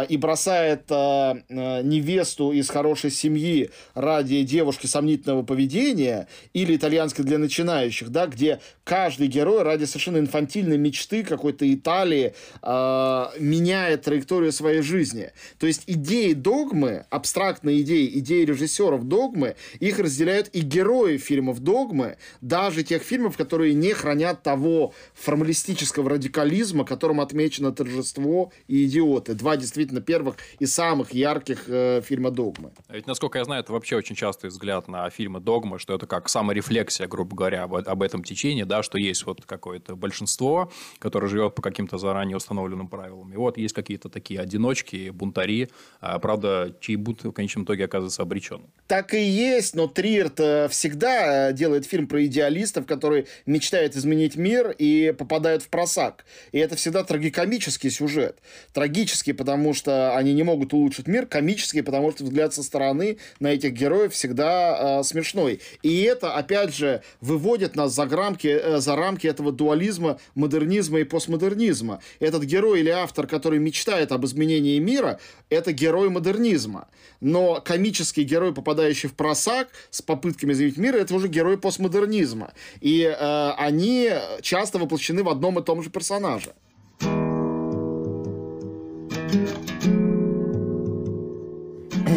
и 0.08 0.16
бросает 0.16 0.84
а, 0.90 1.37
а, 1.48 1.82
невесту 1.82 2.52
из 2.52 2.68
хорошей 2.68 3.10
семьи 3.10 3.70
ради 3.94 4.42
девушки 4.42 4.87
сомнительного 4.87 5.42
поведения, 5.42 6.28
или 6.52 6.76
итальянской 6.76 7.24
для 7.24 7.38
начинающих, 7.38 8.10
да, 8.10 8.26
где 8.26 8.60
каждый 8.84 9.28
герой 9.28 9.62
ради 9.62 9.84
совершенно 9.84 10.18
инфантильной 10.18 10.78
мечты 10.78 11.24
какой-то 11.24 11.72
Италии 11.72 12.34
меняет 12.62 14.02
траекторию 14.02 14.52
своей 14.52 14.82
жизни. 14.82 15.32
То 15.58 15.66
есть 15.66 15.84
идеи 15.87 16.32
догмы, 16.32 17.06
абстрактные 17.10 17.82
идеи, 17.82 18.10
идеи 18.18 18.44
режиссеров 18.44 19.04
догмы, 19.04 19.56
их 19.80 19.98
разделяют 19.98 20.48
и 20.52 20.60
герои 20.60 21.16
фильмов 21.16 21.60
догмы, 21.60 22.16
даже 22.40 22.82
тех 22.82 23.02
фильмов, 23.02 23.37
которые 23.37 23.74
не 23.74 23.92
хранят 23.92 24.42
того 24.42 24.92
формалистического 25.14 26.10
радикализма, 26.10 26.84
которым 26.84 27.20
отмечено 27.20 27.72
торжество 27.72 28.52
и 28.68 28.84
идиоты. 28.84 29.34
Два 29.34 29.56
действительно 29.64 30.00
первых 30.00 30.37
и 30.59 30.66
самых 30.66 31.12
ярких 31.12 31.64
э, 31.68 32.00
фильма 32.03 32.31
«Догмы». 32.31 32.72
А 32.88 32.94
ведь, 32.94 33.07
насколько 33.07 33.38
я 33.38 33.44
знаю, 33.44 33.62
это 33.62 33.72
вообще 33.72 33.96
очень 33.96 34.14
частый 34.14 34.50
взгляд 34.50 34.88
на 34.88 35.09
фильмы 35.11 35.40
«Догмы», 35.40 35.79
что 35.79 35.94
это 35.94 36.07
как 36.07 36.29
саморефлексия, 36.29 37.07
грубо 37.07 37.37
говоря, 37.37 37.64
об, 37.64 37.74
об 37.74 38.03
этом 38.03 38.22
течении, 38.22 38.64
да, 38.64 38.83
что 38.83 38.98
есть 38.98 39.24
вот 39.27 39.44
какое-то 39.44 39.96
большинство, 39.96 40.70
которое 40.98 41.29
живет 41.29 41.55
по 41.55 41.62
каким-то 41.62 41.98
заранее 41.98 42.37
установленным 42.37 42.88
правилам. 42.88 43.33
И 43.33 43.37
вот 43.37 43.59
есть 43.59 43.74
какие-то 43.74 44.09
такие 44.09 44.40
одиночки, 44.40 45.11
бунтари, 45.11 45.70
а, 46.00 46.18
правда, 46.18 46.77
чей 46.81 46.96
бунт 46.96 47.24
в 47.24 47.33
конечном 47.33 47.64
итоге 47.64 47.85
оказывается 47.85 48.22
обречен. 48.22 48.66
Так 48.87 49.14
и 49.14 49.22
есть, 49.22 49.74
но 49.74 49.87
Триер 49.87 50.24
всегда 50.68 51.50
э, 51.50 51.53
делает 51.53 51.87
фильм 51.87 52.07
про 52.07 52.24
идеалистов, 52.24 52.87
которые 52.87 53.27
мечтают 53.46 53.96
изменить 53.96 54.37
мир 54.37 54.70
и 54.70 55.14
попадают 55.16 55.62
в 55.62 55.68
просак. 55.68 56.24
И 56.53 56.59
это 56.59 56.77
всегда 56.77 57.05
трагикомический 57.05 57.90
сюжет. 57.90 58.38
Трагический, 58.72 59.33
потому 59.35 59.54
потому 59.55 59.73
что 59.73 60.17
они 60.17 60.35
не 60.35 60.43
могут 60.43 60.73
улучшить 60.73 61.07
мир, 61.07 61.27
комические, 61.27 61.85
потому 61.85 62.11
что 62.11 62.25
взгляд 62.25 62.53
со 62.53 62.64
стороны 62.64 63.19
на 63.38 63.53
этих 63.53 63.73
героев 63.73 64.12
всегда 64.12 64.99
э, 64.99 65.05
смешной. 65.05 65.61
И 65.85 66.03
это, 66.03 66.35
опять 66.35 66.75
же, 66.75 67.03
выводит 67.21 67.77
нас 67.77 67.95
за 67.95 68.07
рамки, 68.07 68.49
э, 68.49 68.79
за 68.79 68.97
рамки 68.97 69.29
этого 69.29 69.53
дуализма, 69.53 70.19
модернизма 70.35 70.99
и 70.99 71.05
постмодернизма. 71.05 72.01
Этот 72.19 72.43
герой 72.43 72.81
или 72.81 72.90
автор, 72.90 73.29
который 73.29 73.61
мечтает 73.61 74.11
об 74.11 74.27
изменении 74.27 74.81
мира, 74.81 75.21
это 75.51 75.71
герой 75.71 76.11
модернизма. 76.11 76.88
Но 77.21 77.62
комический 77.64 78.25
герой, 78.25 78.53
попадающий 78.53 79.09
в 79.09 79.14
просак 79.14 79.69
с 79.90 80.03
попытками 80.03 80.53
изменить 80.53 80.79
мир, 80.79 80.97
это 80.97 81.14
уже 81.14 81.29
герой 81.29 81.59
постмодернизма. 81.59 82.55
И 82.81 83.03
э, 83.05 83.51
они 83.57 84.11
часто 84.43 84.81
воплощены 84.81 85.23
в 85.23 85.29
одном 85.29 85.61
и 85.61 85.62
том 85.62 85.81
же 85.81 85.90
персонаже. 85.90 86.55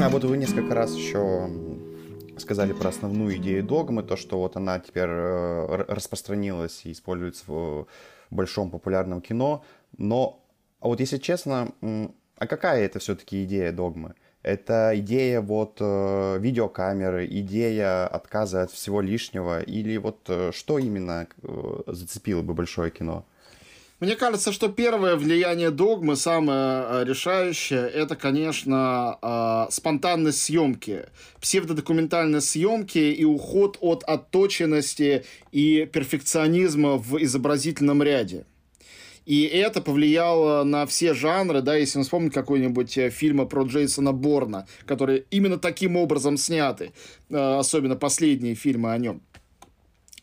А 0.08 0.10
вот 0.10 0.24
вы 0.24 0.38
несколько 0.38 0.74
раз 0.74 0.96
еще 0.96 1.50
сказали 2.40 2.72
про 2.72 2.90
основную 2.90 3.36
идею 3.38 3.62
догмы, 3.62 4.04
то, 4.04 4.16
что 4.16 4.40
вот 4.40 4.56
она 4.56 4.80
теперь 4.80 5.10
э, 5.10 5.86
распространилась 5.90 6.86
и 6.86 6.94
используется 6.94 7.44
в 7.48 7.88
большом 8.30 8.72
популярном 8.72 9.22
кино. 9.22 9.66
Но, 9.98 10.46
а 10.80 10.88
вот 10.88 11.02
если 11.02 11.18
честно, 11.18 11.74
а 11.82 12.48
какая 12.48 12.86
это 12.86 13.00
все-таки 13.00 13.44
идея 13.44 13.74
догмы? 13.74 14.14
Это 14.44 14.94
идея 14.96 15.42
вот 15.42 15.78
э, 15.82 16.38
видеокамеры, 16.40 17.26
идея 17.26 18.08
отказа 18.08 18.62
от 18.62 18.72
всего 18.72 19.02
лишнего, 19.02 19.62
или 19.62 19.98
вот 19.98 20.22
э, 20.30 20.52
что 20.54 20.80
именно 20.80 21.28
зацепило 21.86 22.44
бы 22.44 22.54
большое 22.54 22.92
кино? 22.92 23.26
Мне 24.00 24.16
кажется, 24.16 24.52
что 24.52 24.68
первое 24.70 25.16
влияние 25.16 25.72
догмы, 25.72 26.16
самое 26.16 26.86
э, 26.88 27.04
решающее, 27.04 27.82
это, 27.90 28.16
конечно, 28.16 29.18
э, 29.20 29.72
спонтанность 29.72 30.40
съемки, 30.44 31.06
псевдодокументальность 31.42 32.48
съемки 32.48 33.00
и 33.00 33.26
уход 33.26 33.80
от 33.82 34.04
отточенности 34.04 35.26
и 35.52 35.90
перфекционизма 35.92 36.98
в 36.98 37.18
изобразительном 37.24 38.04
ряде. 38.04 38.46
И 39.26 39.46
это 39.46 39.82
повлияло 39.82 40.64
на 40.64 40.86
все 40.86 41.16
жанры, 41.16 41.64
да, 41.64 41.76
если 41.76 41.98
мы 41.98 42.04
вспомним 42.04 42.30
какой-нибудь 42.30 42.96
э, 43.00 43.10
фильм 43.10 43.48
про 43.48 43.64
Джейсона 43.64 44.12
Борна, 44.14 44.68
которые 44.86 45.26
именно 45.32 45.58
таким 45.58 45.98
образом 45.98 46.38
сняты, 46.38 46.92
особенно 47.32 47.96
последние 47.96 48.54
фильмы 48.54 48.94
о 48.94 48.98
нем 49.00 49.24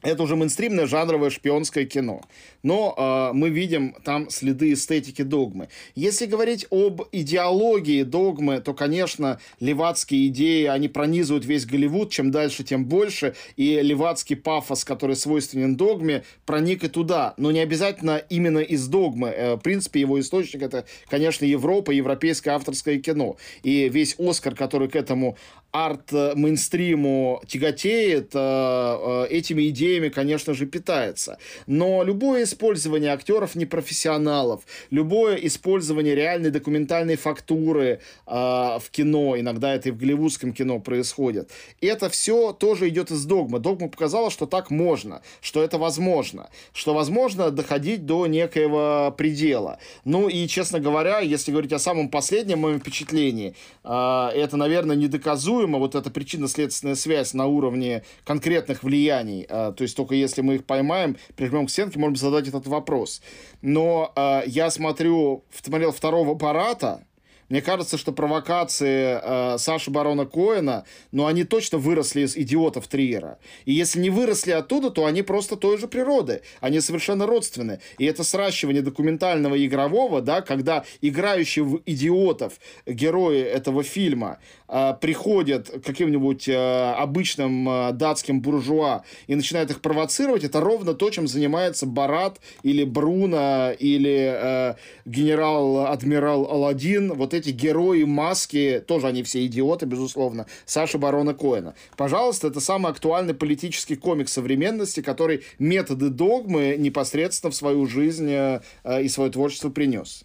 это 0.05 0.23
уже 0.23 0.37
мейнстримное 0.37 0.87
жанровое 0.87 1.31
шпионское 1.31 1.85
кино. 1.85 2.23
Но 2.63 2.95
э, 2.97 3.33
мы 3.35 3.51
видим 3.51 3.95
там 4.05 4.31
следы 4.31 4.73
эстетики 4.73 5.23
догмы. 5.23 5.69
Если 5.95 6.27
говорить 6.27 6.67
об 6.71 7.03
идеологии 7.13 8.03
догмы, 8.03 8.61
то, 8.61 8.75
конечно, 8.75 9.39
левацкие 9.61 10.29
идеи, 10.29 10.67
они 10.67 10.89
пронизывают 10.89 11.45
весь 11.45 11.67
Голливуд. 11.67 12.11
Чем 12.11 12.31
дальше, 12.31 12.65
тем 12.65 12.85
больше. 12.85 13.35
И 13.57 13.81
левацкий 13.81 14.37
пафос, 14.37 14.85
который 14.85 15.17
свойственен 15.17 15.77
догме, 15.77 16.25
проник 16.47 16.85
и 16.85 16.89
туда. 16.89 17.35
Но 17.37 17.51
не 17.51 17.61
обязательно 17.61 18.19
именно 18.29 18.59
из 18.59 18.87
догмы. 18.89 19.29
Э, 19.29 19.55
в 19.55 19.61
принципе, 19.61 20.01
его 20.01 20.21
источник 20.21 20.63
это, 20.63 20.85
конечно, 21.09 21.45
Европа, 21.45 21.91
европейское 21.91 22.55
авторское 22.55 22.99
кино. 22.99 23.37
И 23.63 23.89
весь 23.89 24.17
Оскар, 24.19 24.55
который 24.55 24.89
к 24.89 24.97
этому 24.97 25.37
арт-мейнстриму 25.75 27.43
тяготеет, 27.49 28.31
э, 28.33 28.39
э, 28.39 29.27
этими 29.29 29.69
идеями, 29.71 30.09
конечно 30.09 30.55
же, 30.55 30.67
питается. 30.67 31.39
Но 31.67 32.05
любое 32.05 32.45
использование 32.45 33.13
актеров 33.13 33.57
непрофессионалов, 33.57 34.63
любое 34.91 35.35
использование 35.35 36.15
реальной 36.15 36.51
документальной 36.51 37.17
фактуры 37.17 37.99
э, 38.25 38.31
в 38.31 38.85
кино, 38.93 39.37
иногда 39.37 39.75
это 39.75 39.89
и 39.89 39.93
в 39.93 39.97
голливудском 39.97 40.53
кино 40.53 40.79
происходит, 40.79 41.51
это 41.81 42.09
все 42.09 42.53
тоже 42.53 42.89
идет 42.89 43.11
из 43.11 43.25
догмы. 43.25 43.59
Догма 43.59 43.89
показала, 43.89 44.31
что 44.31 44.47
так 44.47 44.71
можно, 44.71 45.23
что 45.41 45.61
это 45.61 45.77
возможно, 45.79 46.51
что 46.73 46.95
возможно 46.95 47.51
доходить 47.51 48.07
до 48.07 48.29
некоего 48.29 49.13
предела. 49.19 49.81
Ну 50.05 50.29
и, 50.29 50.47
честно 50.47 50.79
говоря, 50.79 51.19
если 51.19 51.51
говорить 51.51 51.73
о 51.73 51.81
самом 51.81 52.11
последнем 52.11 52.61
моем 52.61 52.79
впечатлении, 52.79 53.57
это, 53.83 54.57
наверное, 54.57 54.95
недоказуемо, 54.95 55.64
предсказуемо 55.65 55.79
вот 55.79 55.95
эта 55.95 56.11
причинно-следственная 56.11 56.95
связь 56.95 57.35
на 57.35 57.47
уровне 57.47 58.03
конкретных 58.25 58.83
влияний. 58.83 59.47
А, 59.49 59.73
то 59.73 59.83
есть 59.83 59.97
только 59.97 60.15
если 60.15 60.43
мы 60.43 60.57
их 60.57 60.65
поймаем, 60.65 61.17
прижмем 61.37 61.67
к 61.67 61.71
стенке, 61.71 61.99
можем 61.99 62.17
задать 62.17 62.49
этот 62.49 62.67
вопрос. 62.67 63.23
Но 63.63 64.13
а, 64.17 64.43
я 64.47 64.71
смотрю, 64.71 65.45
смотрел 65.63 65.93
второго 65.93 66.33
аппарата, 66.33 67.05
Мне 67.51 67.61
кажется, 67.61 67.99
что 67.99 68.13
провокации 68.13 69.19
э, 69.23 69.59
Саши 69.59 69.91
Барона 69.91 70.25
Коэна, 70.25 70.85
ну, 71.13 71.27
они 71.27 71.45
точно 71.45 71.79
выросли 71.79 72.23
из 72.23 72.37
идиотов 72.37 72.89
Триера. 72.89 73.39
И 73.67 73.73
если 73.73 74.01
не 74.01 74.11
выросли 74.11 74.53
оттуда, 74.53 74.91
то 74.91 75.05
они 75.05 75.23
просто 75.23 75.57
той 75.57 75.79
же 75.79 75.87
природы. 75.87 76.41
Они 76.61 76.81
совершенно 76.81 77.27
родственны. 77.27 77.81
И 77.99 78.07
это 78.07 78.25
сращивание 78.25 78.83
документального 78.83 79.55
и 79.55 79.67
игрового, 79.67 80.21
да, 80.23 80.41
когда 80.41 80.85
играющие 81.03 81.65
в 81.65 81.83
идиотов 81.87 82.55
герои 82.87 83.43
этого 83.43 83.83
фильма 83.83 84.39
приходят 84.67 85.69
к 85.69 85.85
каким-нибудь 85.85 86.49
э, 86.49 86.93
обычным 86.97 87.69
э, 87.69 87.93
датским 87.93 88.41
буржуа 88.41 89.03
и 89.27 89.35
начинают 89.35 89.71
их 89.71 89.81
провоцировать, 89.81 90.43
это 90.45 90.61
ровно 90.61 90.95
то, 90.95 91.11
чем 91.11 91.29
занимается 91.29 91.87
Барат 91.87 92.41
или 92.63 92.85
Бруно 92.85 93.73
или 93.79 94.75
генерал-адмирал 95.05 96.51
Аладдин. 96.51 97.13
Вот 97.13 97.35
эти 97.35 97.51
герои 97.51 98.05
маски, 98.05 98.83
тоже 98.87 99.07
они 99.07 99.23
все 99.23 99.45
идиоты, 99.47 99.87
безусловно, 99.87 100.47
Саша 100.65 100.99
Барона 100.99 101.35
Коэна. 101.35 101.75
Пожалуйста, 101.97 102.49
это 102.49 102.61
самый 102.61 102.93
актуальный 102.93 103.35
политический 103.35 103.97
комик 103.97 104.29
современности, 104.29 105.01
который 105.01 105.45
методы 105.59 106.09
догмы 106.09 106.77
непосредственно 106.79 107.51
в 107.51 107.55
свою 107.55 107.87
жизнь 107.87 108.31
и 108.31 109.09
свое 109.09 109.31
творчество 109.31 109.71
принес. 109.71 110.25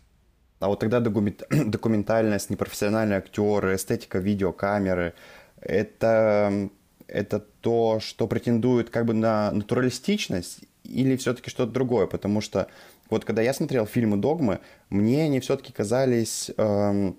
А 0.60 0.68
вот 0.68 0.80
тогда 0.80 1.00
документальность, 1.50 2.50
непрофессиональные 2.50 3.20
актеры, 3.20 3.76
эстетика 3.76 4.20
видеокамеры, 4.20 5.14
это, 5.62 6.70
это 7.08 7.40
то, 7.62 8.00
что 8.00 8.28
претендует 8.28 8.90
как 8.90 9.06
бы 9.06 9.14
на 9.14 9.52
натуралистичность 9.52 10.60
или 10.84 11.16
все-таки 11.16 11.50
что-то 11.50 11.72
другое? 11.72 12.08
Потому 12.08 12.42
что 12.42 12.68
вот 13.10 13.26
когда 13.26 13.42
я 13.42 13.54
смотрел 13.54 13.86
фильмы 13.86 14.18
«Догмы», 14.18 14.60
мне 14.90 15.24
они 15.24 15.40
все-таки 15.40 15.74
казались 15.74 16.52
эм, 16.58 17.18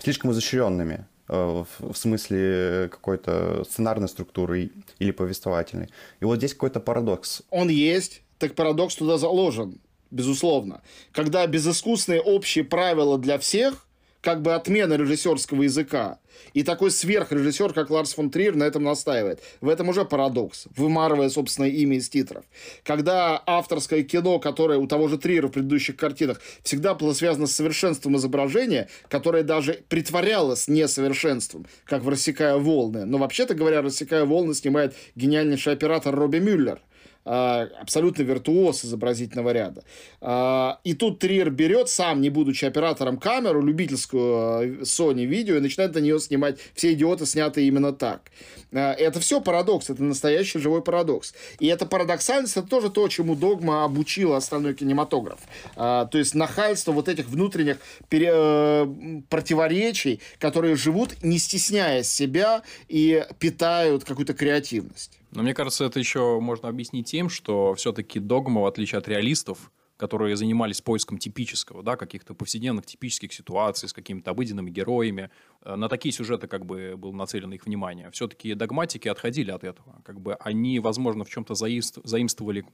слишком 0.00 0.32
изощренными 0.32 1.06
э, 1.28 1.64
в, 1.78 1.92
в 1.92 1.96
смысле 1.96 2.88
какой-то 2.90 3.64
сценарной 3.64 4.08
структуры 4.08 4.70
или 4.98 5.10
повествовательной. 5.12 5.88
И 6.20 6.24
вот 6.24 6.38
здесь 6.38 6.54
какой-то 6.54 6.80
парадокс. 6.80 7.42
Он 7.50 7.68
есть, 7.68 8.22
так 8.38 8.54
парадокс 8.54 8.96
туда 8.96 9.18
заложен, 9.18 9.78
безусловно. 10.10 10.82
Когда 11.12 11.46
безыскусные 11.46 12.20
общие 12.20 12.64
правила 12.64 13.18
для 13.18 13.38
всех, 13.38 13.88
как 14.20 14.42
бы 14.42 14.54
отмена 14.54 14.94
режиссерского 14.94 15.62
языка. 15.62 16.18
И 16.54 16.62
такой 16.62 16.90
сверхрежиссер, 16.90 17.72
как 17.72 17.90
Ларс 17.90 18.14
фон 18.14 18.30
Триер, 18.30 18.54
на 18.54 18.64
этом 18.64 18.84
настаивает. 18.84 19.40
В 19.60 19.68
этом 19.68 19.88
уже 19.88 20.04
парадокс, 20.04 20.66
вымарывая 20.76 21.30
собственное 21.30 21.70
имя 21.70 21.96
из 21.96 22.08
титров. 22.08 22.44
Когда 22.84 23.42
авторское 23.46 24.02
кино, 24.02 24.38
которое 24.38 24.78
у 24.78 24.86
того 24.86 25.08
же 25.08 25.18
Триера 25.18 25.48
в 25.48 25.52
предыдущих 25.52 25.96
картинах 25.96 26.40
всегда 26.62 26.94
было 26.94 27.12
связано 27.12 27.46
с 27.46 27.54
совершенством 27.54 28.16
изображения, 28.16 28.88
которое 29.08 29.42
даже 29.42 29.82
притворялось 29.88 30.68
несовершенством, 30.68 31.66
как 31.84 32.02
в 32.02 32.08
«Рассекая 32.08 32.56
волны». 32.56 33.04
Но 33.04 33.18
вообще-то 33.18 33.54
говоря, 33.54 33.82
«Рассекая 33.82 34.24
волны» 34.24 34.54
снимает 34.54 34.94
гениальнейший 35.16 35.72
оператор 35.72 36.14
Робби 36.14 36.38
Мюллер– 36.38 36.80
абсолютно 37.24 38.22
виртуоз 38.22 38.84
изобразительного 38.84 39.50
ряда. 39.50 39.84
А, 40.20 40.80
и 40.84 40.94
тут 40.94 41.18
Триер 41.18 41.50
берет, 41.50 41.88
сам, 41.88 42.20
не 42.20 42.30
будучи 42.30 42.64
оператором, 42.64 43.18
камеру, 43.18 43.62
любительскую 43.62 44.22
а, 44.24 44.64
Sony 44.82 45.24
видео, 45.24 45.56
и 45.56 45.60
начинает 45.60 45.94
на 45.94 45.98
нее 45.98 46.18
снимать 46.20 46.58
все 46.74 46.92
идиоты, 46.92 47.26
снятые 47.26 47.68
именно 47.68 47.92
так. 47.92 48.30
Это 48.70 49.18
все 49.20 49.40
парадокс, 49.40 49.88
это 49.90 50.02
настоящий 50.02 50.58
живой 50.58 50.82
парадокс. 50.82 51.34
И 51.58 51.66
эта 51.66 51.86
парадоксальность, 51.86 52.56
это 52.56 52.68
тоже 52.68 52.90
то, 52.90 53.08
чему 53.08 53.34
Догма 53.34 53.84
обучила 53.84 54.36
остальной 54.36 54.74
кинематограф. 54.74 55.40
То 55.74 56.10
есть 56.12 56.34
нахальство 56.34 56.92
вот 56.92 57.08
этих 57.08 57.28
внутренних 57.28 57.78
пере... 58.08 58.30
Э, 58.32 58.86
противоречий, 59.28 60.20
которые 60.38 60.76
живут, 60.76 61.22
не 61.22 61.38
стесняя 61.38 62.02
себя 62.02 62.62
и 62.88 63.26
питают 63.38 64.04
какую-то 64.04 64.34
креативность. 64.34 65.17
Но 65.30 65.42
мне 65.42 65.54
кажется, 65.54 65.84
это 65.84 65.98
еще 65.98 66.40
можно 66.40 66.68
объяснить 66.68 67.08
тем, 67.10 67.28
что 67.28 67.74
все-таки 67.74 68.18
догма, 68.18 68.62
в 68.62 68.66
отличие 68.66 68.98
от 68.98 69.08
реалистов, 69.08 69.70
которые 69.98 70.36
занимались 70.36 70.80
поиском 70.80 71.18
типического, 71.18 71.82
да, 71.82 71.96
каких-то 71.96 72.32
повседневных 72.32 72.86
типических 72.86 73.32
ситуаций 73.32 73.88
с 73.88 73.92
какими-то 73.92 74.30
обыденными 74.30 74.70
героями. 74.70 75.30
Э, 75.62 75.74
на 75.74 75.88
такие 75.88 76.12
сюжеты 76.12 76.46
как 76.46 76.64
бы 76.64 76.94
было 76.96 77.12
нацелено 77.12 77.52
их 77.54 77.66
внимание. 77.66 78.10
Все-таки 78.12 78.54
догматики 78.54 79.08
отходили 79.08 79.50
от 79.50 79.64
этого. 79.64 80.00
Как 80.04 80.20
бы 80.20 80.34
они, 80.36 80.78
возможно, 80.78 81.24
в 81.24 81.30
чем-то 81.30 81.54
заимствовали 81.54 82.64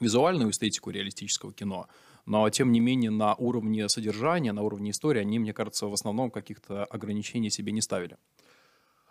визуальную 0.00 0.50
эстетику 0.50 0.90
реалистического 0.90 1.52
кино, 1.52 1.86
но 2.26 2.48
тем 2.50 2.72
не 2.72 2.80
менее 2.80 3.10
на 3.10 3.34
уровне 3.34 3.88
содержания, 3.88 4.52
на 4.52 4.62
уровне 4.62 4.90
истории 4.90 5.20
они, 5.20 5.38
мне 5.38 5.52
кажется, 5.52 5.86
в 5.86 5.92
основном 5.92 6.30
каких-то 6.30 6.84
ограничений 6.86 7.50
себе 7.50 7.72
не 7.72 7.82
ставили. 7.82 8.16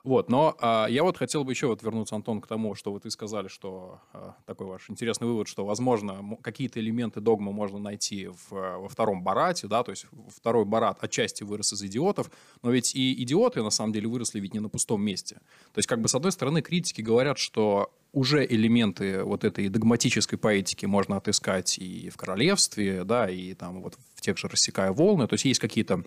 Вот, 0.03 0.29
но 0.29 0.57
а, 0.59 0.87
я 0.89 1.01
вот 1.03 1.17
хотел 1.17 1.45
бы 1.45 1.53
еще 1.53 1.67
вот 1.67 1.81
вернуться, 1.81 2.15
Антон, 2.15 2.41
к 2.41 2.47
тому, 2.47 2.75
что 2.75 2.91
вот 2.91 3.05
вы 3.05 3.11
сказали, 3.11 3.47
что 3.47 4.01
а, 4.11 4.35
такой 4.45 4.67
ваш 4.67 4.89
интересный 4.89 5.27
вывод, 5.27 5.47
что, 5.47 5.65
возможно, 5.65 6.37
какие-то 6.41 6.81
элементы 6.81 7.21
догмы 7.21 7.53
можно 7.53 7.79
найти 7.79 8.27
в, 8.27 8.51
во 8.51 8.89
втором 8.89 9.23
Барате, 9.23 9.67
да, 9.67 9.81
то 9.81 9.91
есть 9.91 10.05
второй 10.27 10.65
Барат 10.65 11.01
отчасти 11.01 11.43
вырос 11.43 11.71
из 11.71 11.83
идиотов, 11.83 12.29
но 12.61 12.71
ведь 12.71 12.93
и 12.95 13.23
идиоты, 13.23 13.63
на 13.63 13.69
самом 13.69 13.93
деле, 13.93 14.09
выросли 14.09 14.41
ведь 14.41 14.53
не 14.53 14.59
на 14.59 14.67
пустом 14.67 15.01
месте. 15.01 15.35
То 15.73 15.79
есть, 15.79 15.87
как 15.87 16.01
бы, 16.01 16.09
с 16.09 16.15
одной 16.15 16.33
стороны, 16.33 16.61
критики 16.61 16.99
говорят, 16.99 17.37
что 17.37 17.93
уже 18.11 18.45
элементы 18.45 19.23
вот 19.23 19.45
этой 19.45 19.69
догматической 19.69 20.37
поэтики 20.37 20.85
можно 20.85 21.15
отыскать 21.15 21.77
и 21.79 22.09
в 22.09 22.17
королевстве, 22.17 23.05
да, 23.05 23.29
и 23.29 23.53
там 23.53 23.81
вот 23.81 23.97
в 24.15 24.21
тех 24.21 24.37
же 24.37 24.49
«Рассекая 24.49 24.91
волны», 24.91 25.27
то 25.27 25.35
есть 25.35 25.45
есть 25.45 25.61
какие-то 25.61 26.03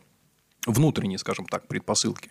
внутренние, 0.66 1.18
скажем 1.18 1.46
так, 1.46 1.66
предпосылки. 1.66 2.30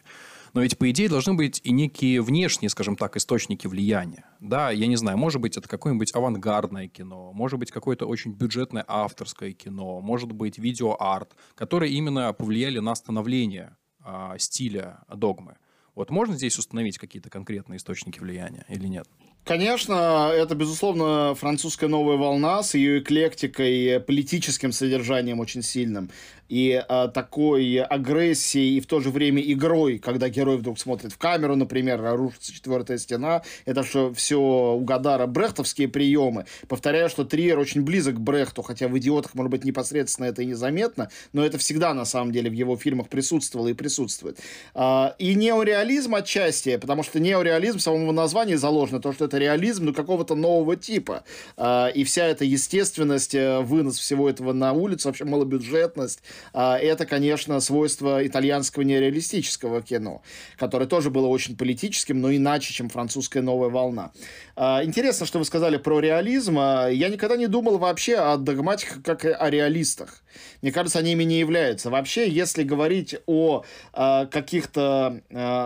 Но 0.55 0.61
ведь, 0.61 0.77
по 0.77 0.89
идее, 0.89 1.09
должны 1.09 1.33
быть 1.33 1.59
и 1.65 1.71
некие 1.73 2.21
внешние, 2.21 2.69
скажем 2.69 2.95
так, 2.95 3.17
источники 3.17 3.67
влияния. 3.67 4.23
Да, 4.39 4.71
я 4.71 4.87
не 4.87 4.95
знаю, 4.95 5.17
может 5.17 5.41
быть, 5.41 5.57
это 5.57 5.67
какое-нибудь 5.67 6.15
авангардное 6.15 6.87
кино, 6.87 7.33
может 7.33 7.59
быть, 7.59 7.71
какое-то 7.71 8.05
очень 8.05 8.31
бюджетное 8.31 8.85
авторское 8.87 9.51
кино, 9.51 9.99
может 9.99 10.31
быть, 10.31 10.57
видеоарт, 10.57 11.35
которые 11.55 11.91
именно 11.91 12.31
повлияли 12.31 12.79
на 12.79 12.95
становление 12.95 13.75
а, 13.99 14.37
стиля 14.37 15.03
догмы. 15.13 15.57
Вот 15.93 16.09
можно 16.09 16.35
здесь 16.35 16.57
установить 16.57 16.99
какие-то 16.99 17.29
конкретные 17.29 17.75
источники 17.75 18.21
влияния 18.21 18.65
или 18.69 18.87
нет? 18.87 19.09
Конечно, 19.45 20.31
это, 20.33 20.55
безусловно, 20.55 21.35
французская 21.35 21.87
новая 21.87 22.17
волна 22.17 22.63
с 22.63 22.73
ее 22.73 22.97
эклектикой, 22.97 23.99
политическим 23.99 24.71
содержанием 24.71 25.39
очень 25.39 25.61
сильным 25.61 26.09
и 26.49 26.83
э, 26.87 27.07
такой 27.13 27.79
агрессией 27.79 28.77
и 28.77 28.81
в 28.81 28.87
то 28.87 28.99
же 28.99 29.09
время 29.09 29.41
игрой, 29.41 29.97
когда 29.97 30.29
герой 30.29 30.57
вдруг 30.57 30.79
смотрит 30.79 31.11
в 31.11 31.17
камеру, 31.17 31.55
например, 31.55 32.01
рушится 32.15 32.53
четвертая 32.53 32.97
стена. 32.97 33.41
Это 33.65 33.83
все, 33.83 34.13
все 34.13 34.39
у 34.39 34.79
Гадара 34.81 35.25
брехтовские 35.25 35.87
приемы. 35.87 36.45
Повторяю, 36.67 37.09
что 37.09 37.23
Триер 37.23 37.57
очень 37.59 37.81
близок 37.81 38.15
к 38.15 38.19
Брехту, 38.19 38.61
хотя 38.61 38.87
в 38.87 38.97
«Идиотах», 38.97 39.33
может 39.33 39.51
быть, 39.51 39.63
непосредственно 39.63 40.25
это 40.27 40.43
и 40.43 40.45
незаметно, 40.45 41.09
но 41.33 41.45
это 41.45 41.57
всегда, 41.57 41.93
на 41.93 42.05
самом 42.05 42.31
деле, 42.31 42.49
в 42.49 42.53
его 42.53 42.77
фильмах 42.77 43.09
присутствовало 43.09 43.69
и 43.69 43.73
присутствует. 43.73 44.39
Э, 44.75 45.11
и 45.17 45.35
неореализм 45.35 46.13
отчасти, 46.15 46.77
потому 46.77 47.03
что 47.03 47.19
неореализм 47.19 47.79
в 47.79 47.81
самом 47.81 48.13
названии 48.13 48.55
заложено, 48.55 49.01
то, 49.01 49.13
что 49.13 49.25
это 49.25 49.34
реализм, 49.37 49.85
ну, 49.85 49.93
какого-то 49.93 50.35
нового 50.35 50.75
типа. 50.75 51.23
Э, 51.57 51.91
и 51.93 52.03
вся 52.03 52.25
эта 52.25 52.45
естественность, 52.45 53.35
э, 53.35 53.59
вынос 53.59 53.99
всего 53.99 54.29
этого 54.29 54.53
на 54.53 54.73
улицу, 54.73 55.09
вообще 55.09 55.25
малобюджетность, 55.25 56.21
а, 56.53 56.77
это, 56.77 57.05
конечно, 57.05 57.59
свойство 57.59 58.25
итальянского 58.25 58.83
нереалистического 58.83 59.81
кино, 59.81 60.21
которое 60.57 60.85
тоже 60.85 61.09
было 61.09 61.27
очень 61.27 61.57
политическим, 61.57 62.21
но 62.21 62.33
иначе, 62.33 62.73
чем 62.73 62.89
французская 62.89 63.41
новая 63.41 63.69
волна. 63.69 64.11
А, 64.55 64.83
интересно, 64.83 65.25
что 65.25 65.39
вы 65.39 65.45
сказали 65.45 65.77
про 65.77 65.99
реализм. 65.99 66.57
А, 66.59 66.87
я 66.87 67.09
никогда 67.09 67.37
не 67.37 67.47
думал 67.47 67.77
вообще 67.77 68.15
о 68.15 68.37
догматиках 68.37 69.03
как 69.03 69.25
о 69.25 69.49
реалистах. 69.49 70.23
Мне 70.61 70.71
кажется, 70.71 70.99
они 70.99 71.13
ими 71.13 71.23
не 71.23 71.39
являются. 71.39 71.89
Вообще, 71.89 72.29
если 72.29 72.63
говорить 72.63 73.15
о 73.25 73.63
каких-то 73.93 75.21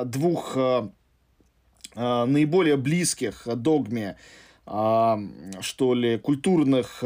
двух 0.06 0.58
наиболее 2.00 2.78
близких 2.78 3.44
догме, 3.46 4.16
что 4.66 5.94
ли, 5.94 6.18
культурных 6.18 7.04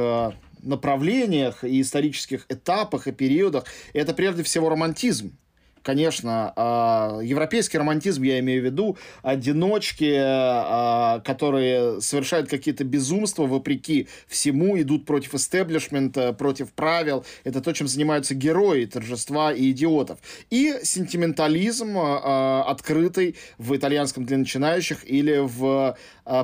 направлениях 0.62 1.64
и 1.64 1.82
исторических 1.82 2.46
этапах 2.50 3.08
и 3.08 3.12
периодах, 3.12 3.66
это 3.94 4.14
прежде 4.14 4.44
всего 4.44 4.70
романтизм 4.70 5.36
конечно, 5.84 6.54
а, 6.56 7.20
европейский 7.22 7.78
романтизм, 7.78 8.24
я 8.24 8.40
имею 8.40 8.62
в 8.62 8.66
виду, 8.66 8.98
одиночки, 9.22 10.12
а, 10.18 11.20
которые 11.20 12.02
совершают 12.02 12.50
какие-то 12.50 12.84
безумства 12.84 13.46
вопреки 13.46 14.08
всему, 14.28 14.80
идут 14.80 15.06
против 15.06 15.36
истеблишмента, 15.36 16.34
против 16.34 16.72
правил. 16.72 17.26
Это 17.44 17.62
то, 17.62 17.74
чем 17.74 17.88
занимаются 17.88 18.34
герои 18.34 18.86
торжества 18.86 19.54
и 19.54 19.72
идиотов. 19.72 20.20
И 20.50 20.80
сентиментализм 20.84 21.96
а, 21.98 22.64
открытый 22.68 23.36
в 23.58 23.76
итальянском 23.76 24.26
для 24.26 24.38
начинающих 24.38 25.08
или 25.10 25.38
в 25.38 25.98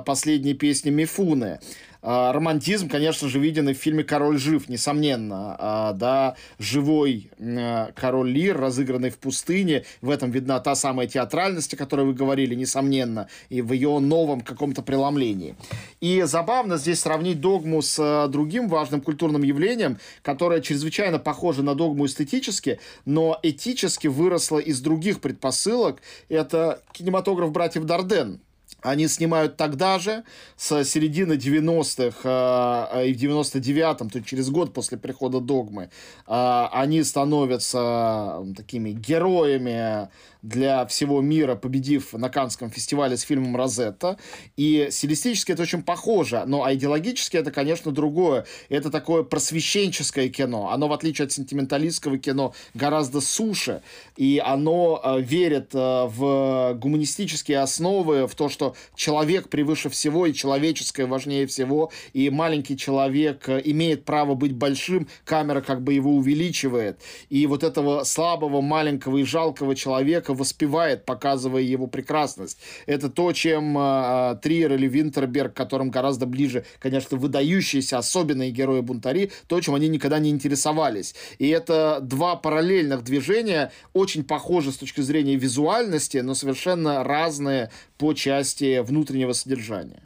последней 0.05 0.53
песне 0.53 0.91
Мифуны. 0.91 1.59
А, 2.01 2.31
романтизм, 2.31 2.87
конечно 2.87 3.27
же, 3.27 3.39
виден 3.39 3.69
и 3.69 3.73
в 3.73 3.77
фильме 3.77 4.03
«Король 4.03 4.37
жив», 4.37 4.69
несомненно. 4.69 5.55
А, 5.59 5.93
да, 5.93 6.35
живой 6.57 7.29
а, 7.39 7.91
король 7.93 8.29
Лир, 8.29 8.57
разыгранный 8.57 9.09
в 9.09 9.17
пустыне. 9.17 9.83
В 10.01 10.09
этом 10.09 10.31
видна 10.31 10.59
та 10.59 10.75
самая 10.75 11.07
театральность, 11.07 11.73
о 11.73 11.77
которой 11.77 12.05
вы 12.05 12.13
говорили, 12.13 12.55
несомненно, 12.55 13.27
и 13.49 13.61
в 13.61 13.73
ее 13.73 13.99
новом 13.99 14.41
каком-то 14.41 14.81
преломлении. 14.81 15.55
И 15.99 16.21
забавно 16.21 16.77
здесь 16.77 17.01
сравнить 17.01 17.41
догму 17.41 17.81
с 17.81 17.97
а, 17.99 18.27
другим 18.27 18.69
важным 18.69 19.01
культурным 19.01 19.43
явлением, 19.43 19.99
которое 20.21 20.61
чрезвычайно 20.61 21.19
похоже 21.19 21.63
на 21.63 21.75
догму 21.75 22.05
эстетически, 22.05 22.79
но 23.05 23.37
этически 23.43 24.07
выросло 24.07 24.59
из 24.59 24.79
других 24.79 25.19
предпосылок. 25.19 26.01
Это 26.29 26.81
кинематограф 26.93 27.51
братьев 27.51 27.83
Дарден, 27.83 28.39
они 28.81 29.07
снимают 29.07 29.57
тогда 29.57 29.99
же, 29.99 30.23
с 30.55 30.83
середины 30.85 31.33
90-х 31.33 32.89
э, 32.93 33.07
и 33.07 33.13
в 33.13 33.17
99-м, 33.17 34.09
то 34.09 34.17
есть 34.17 34.27
через 34.27 34.49
год 34.49 34.73
после 34.73 34.97
прихода 34.97 35.39
«Догмы», 35.39 35.89
э, 36.27 36.65
они 36.71 37.03
становятся 37.03 38.45
такими 38.55 38.91
героями 38.91 40.09
для 40.41 40.85
всего 40.85 41.21
мира, 41.21 41.55
победив 41.55 42.13
на 42.13 42.29
Канском 42.29 42.69
фестивале 42.69 43.17
с 43.17 43.21
фильмом 43.21 43.55
«Розетта». 43.57 44.17
И 44.55 44.87
стилистически 44.91 45.51
это 45.51 45.63
очень 45.63 45.83
похоже, 45.83 46.43
но 46.45 46.65
идеологически 46.73 47.37
это, 47.37 47.51
конечно, 47.51 47.91
другое. 47.91 48.45
Это 48.69 48.89
такое 48.89 49.23
просвещенческое 49.23 50.29
кино. 50.29 50.71
Оно, 50.71 50.87
в 50.87 50.93
отличие 50.93 51.25
от 51.25 51.33
сентименталистского 51.33 52.17
кино, 52.17 52.53
гораздо 52.73 53.19
суше. 53.19 53.81
И 54.15 54.41
оно 54.43 55.01
э, 55.03 55.21
верит 55.21 55.71
э, 55.73 56.05
в 56.05 56.73
гуманистические 56.75 57.59
основы, 57.59 58.27
в 58.27 58.35
то, 58.35 58.47
что 58.47 58.58
человек 58.95 59.49
превыше 59.49 59.89
всего, 59.89 60.25
и 60.25 60.33
человеческое 60.33 61.05
важнее 61.05 61.47
всего, 61.47 61.91
и 62.13 62.29
маленький 62.29 62.77
человек 62.77 63.47
э, 63.49 63.61
имеет 63.65 64.05
право 64.05 64.35
быть 64.35 64.53
большим, 64.53 65.07
камера 65.25 65.61
как 65.61 65.81
бы 65.81 65.93
его 65.93 66.15
увеличивает. 66.15 66.99
И 67.29 67.45
вот 67.47 67.63
этого 67.63 68.03
слабого, 68.03 68.61
маленького 68.61 69.17
и 69.17 69.23
жалкого 69.23 69.75
человека 69.75 70.33
воспевает, 70.33 71.05
показывая 71.05 71.61
его 71.61 71.87
прекрасность. 71.87 72.57
Это 72.85 73.09
то, 73.09 73.31
чем 73.33 73.77
э, 73.77 74.39
Триер 74.41 74.73
или 74.73 74.87
Винтерберг, 74.87 75.53
которым 75.53 75.89
гораздо 75.89 76.25
ближе, 76.25 76.65
конечно, 76.79 77.17
выдающиеся 77.17 77.97
особенные 77.97 78.51
герои-бунтари, 78.51 79.31
то, 79.47 79.59
чем 79.61 79.75
они 79.75 79.87
никогда 79.87 80.19
не 80.19 80.29
интересовались. 80.29 81.15
И 81.37 81.47
это 81.47 81.99
два 82.01 82.35
параллельных 82.35 83.03
движения, 83.03 83.71
очень 83.93 84.23
похожи 84.23 84.71
с 84.71 84.77
точки 84.77 85.01
зрения 85.01 85.35
визуальности, 85.35 86.17
но 86.17 86.33
совершенно 86.33 87.03
разные 87.03 87.71
по 87.97 88.13
части 88.13 88.48
внутреннего 88.83 89.33
содержания. 89.33 90.03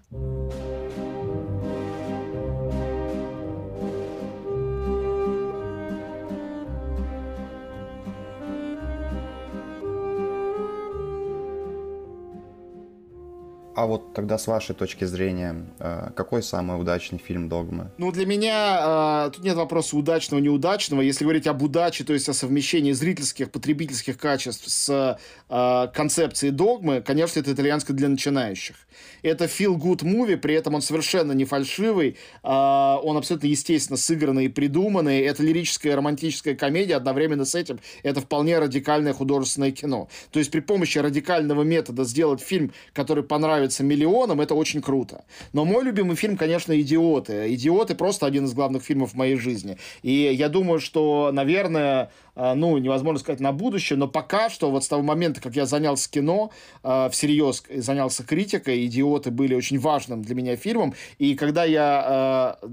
А 13.83 13.85
вот 13.85 14.13
тогда 14.13 14.37
с 14.37 14.47
вашей 14.47 14.73
точки 14.73 15.03
зрения, 15.03 15.65
э, 15.77 16.11
какой 16.15 16.41
самый 16.41 16.79
удачный 16.79 17.19
фильм 17.19 17.49
«Догмы»? 17.49 17.91
Ну, 17.97 18.13
для 18.13 18.25
меня 18.25 19.25
э, 19.27 19.31
тут 19.33 19.43
нет 19.43 19.57
вопроса 19.57 19.97
удачного, 19.97 20.39
неудачного. 20.39 21.01
Если 21.01 21.25
говорить 21.25 21.47
об 21.47 21.61
удаче, 21.61 22.05
то 22.05 22.13
есть 22.13 22.29
о 22.29 22.33
совмещении 22.33 22.93
зрительских, 22.93 23.51
потребительских 23.51 24.17
качеств 24.17 24.69
с 24.69 25.17
э, 25.49 25.87
концепцией 25.93 26.53
«Догмы», 26.53 27.01
конечно, 27.01 27.41
это 27.41 27.51
итальянское 27.51 27.91
для 27.91 28.07
начинающих. 28.07 28.77
Это 29.21 29.45
feel 29.45 29.75
good 29.75 30.03
movie, 30.03 30.37
при 30.37 30.53
этом 30.53 30.75
он 30.75 30.81
совершенно 30.81 31.33
не 31.33 31.45
фальшивый, 31.45 32.17
он 32.43 33.17
абсолютно 33.17 33.47
естественно 33.47 33.97
сыгранный 33.97 34.45
и 34.45 34.49
придуманный. 34.49 35.21
Это 35.21 35.41
лирическая 35.41 35.95
романтическая 35.95 36.55
комедия, 36.55 36.95
одновременно 36.95 37.43
с 37.43 37.55
этим 37.55 37.79
это 38.03 38.21
вполне 38.21 38.59
радикальное 38.59 39.13
художественное 39.13 39.71
кино. 39.71 40.09
То 40.31 40.39
есть 40.39 40.51
при 40.51 40.59
помощи 40.59 40.99
радикального 40.99 41.63
метода 41.63 42.03
сделать 42.03 42.41
фильм, 42.41 42.71
который 42.93 43.23
понравится 43.23 43.72
нравится 43.73 43.83
миллионам, 43.83 44.41
это 44.41 44.55
очень 44.55 44.81
круто. 44.81 45.23
Но 45.53 45.65
мой 45.65 45.83
любимый 45.83 46.15
фильм, 46.15 46.37
конечно, 46.37 46.79
«Идиоты». 46.79 47.53
«Идиоты» 47.53 47.95
просто 47.95 48.25
один 48.25 48.45
из 48.45 48.53
главных 48.53 48.83
фильмов 48.83 49.11
в 49.11 49.15
моей 49.15 49.35
жизни. 49.35 49.77
И 50.03 50.11
я 50.11 50.49
думаю, 50.49 50.79
что, 50.79 51.31
наверное, 51.33 52.09
а, 52.35 52.55
ну, 52.55 52.77
невозможно 52.77 53.19
сказать 53.19 53.39
на 53.39 53.51
будущее, 53.51 53.97
но 53.97 54.07
пока 54.07 54.49
что, 54.49 54.71
вот 54.71 54.83
с 54.83 54.87
того 54.87 55.03
момента, 55.03 55.41
как 55.41 55.55
я 55.55 55.65
занялся 55.65 56.09
кино, 56.09 56.51
э, 56.83 57.09
всерьез 57.11 57.63
занялся 57.75 58.23
критикой, 58.23 58.85
«Идиоты» 58.85 59.31
были 59.31 59.55
очень 59.55 59.79
важным 59.79 60.21
для 60.21 60.35
меня 60.35 60.55
фильмом, 60.55 60.93
и 61.19 61.35
когда 61.35 61.65
я 61.65 62.57
э, 62.61 62.67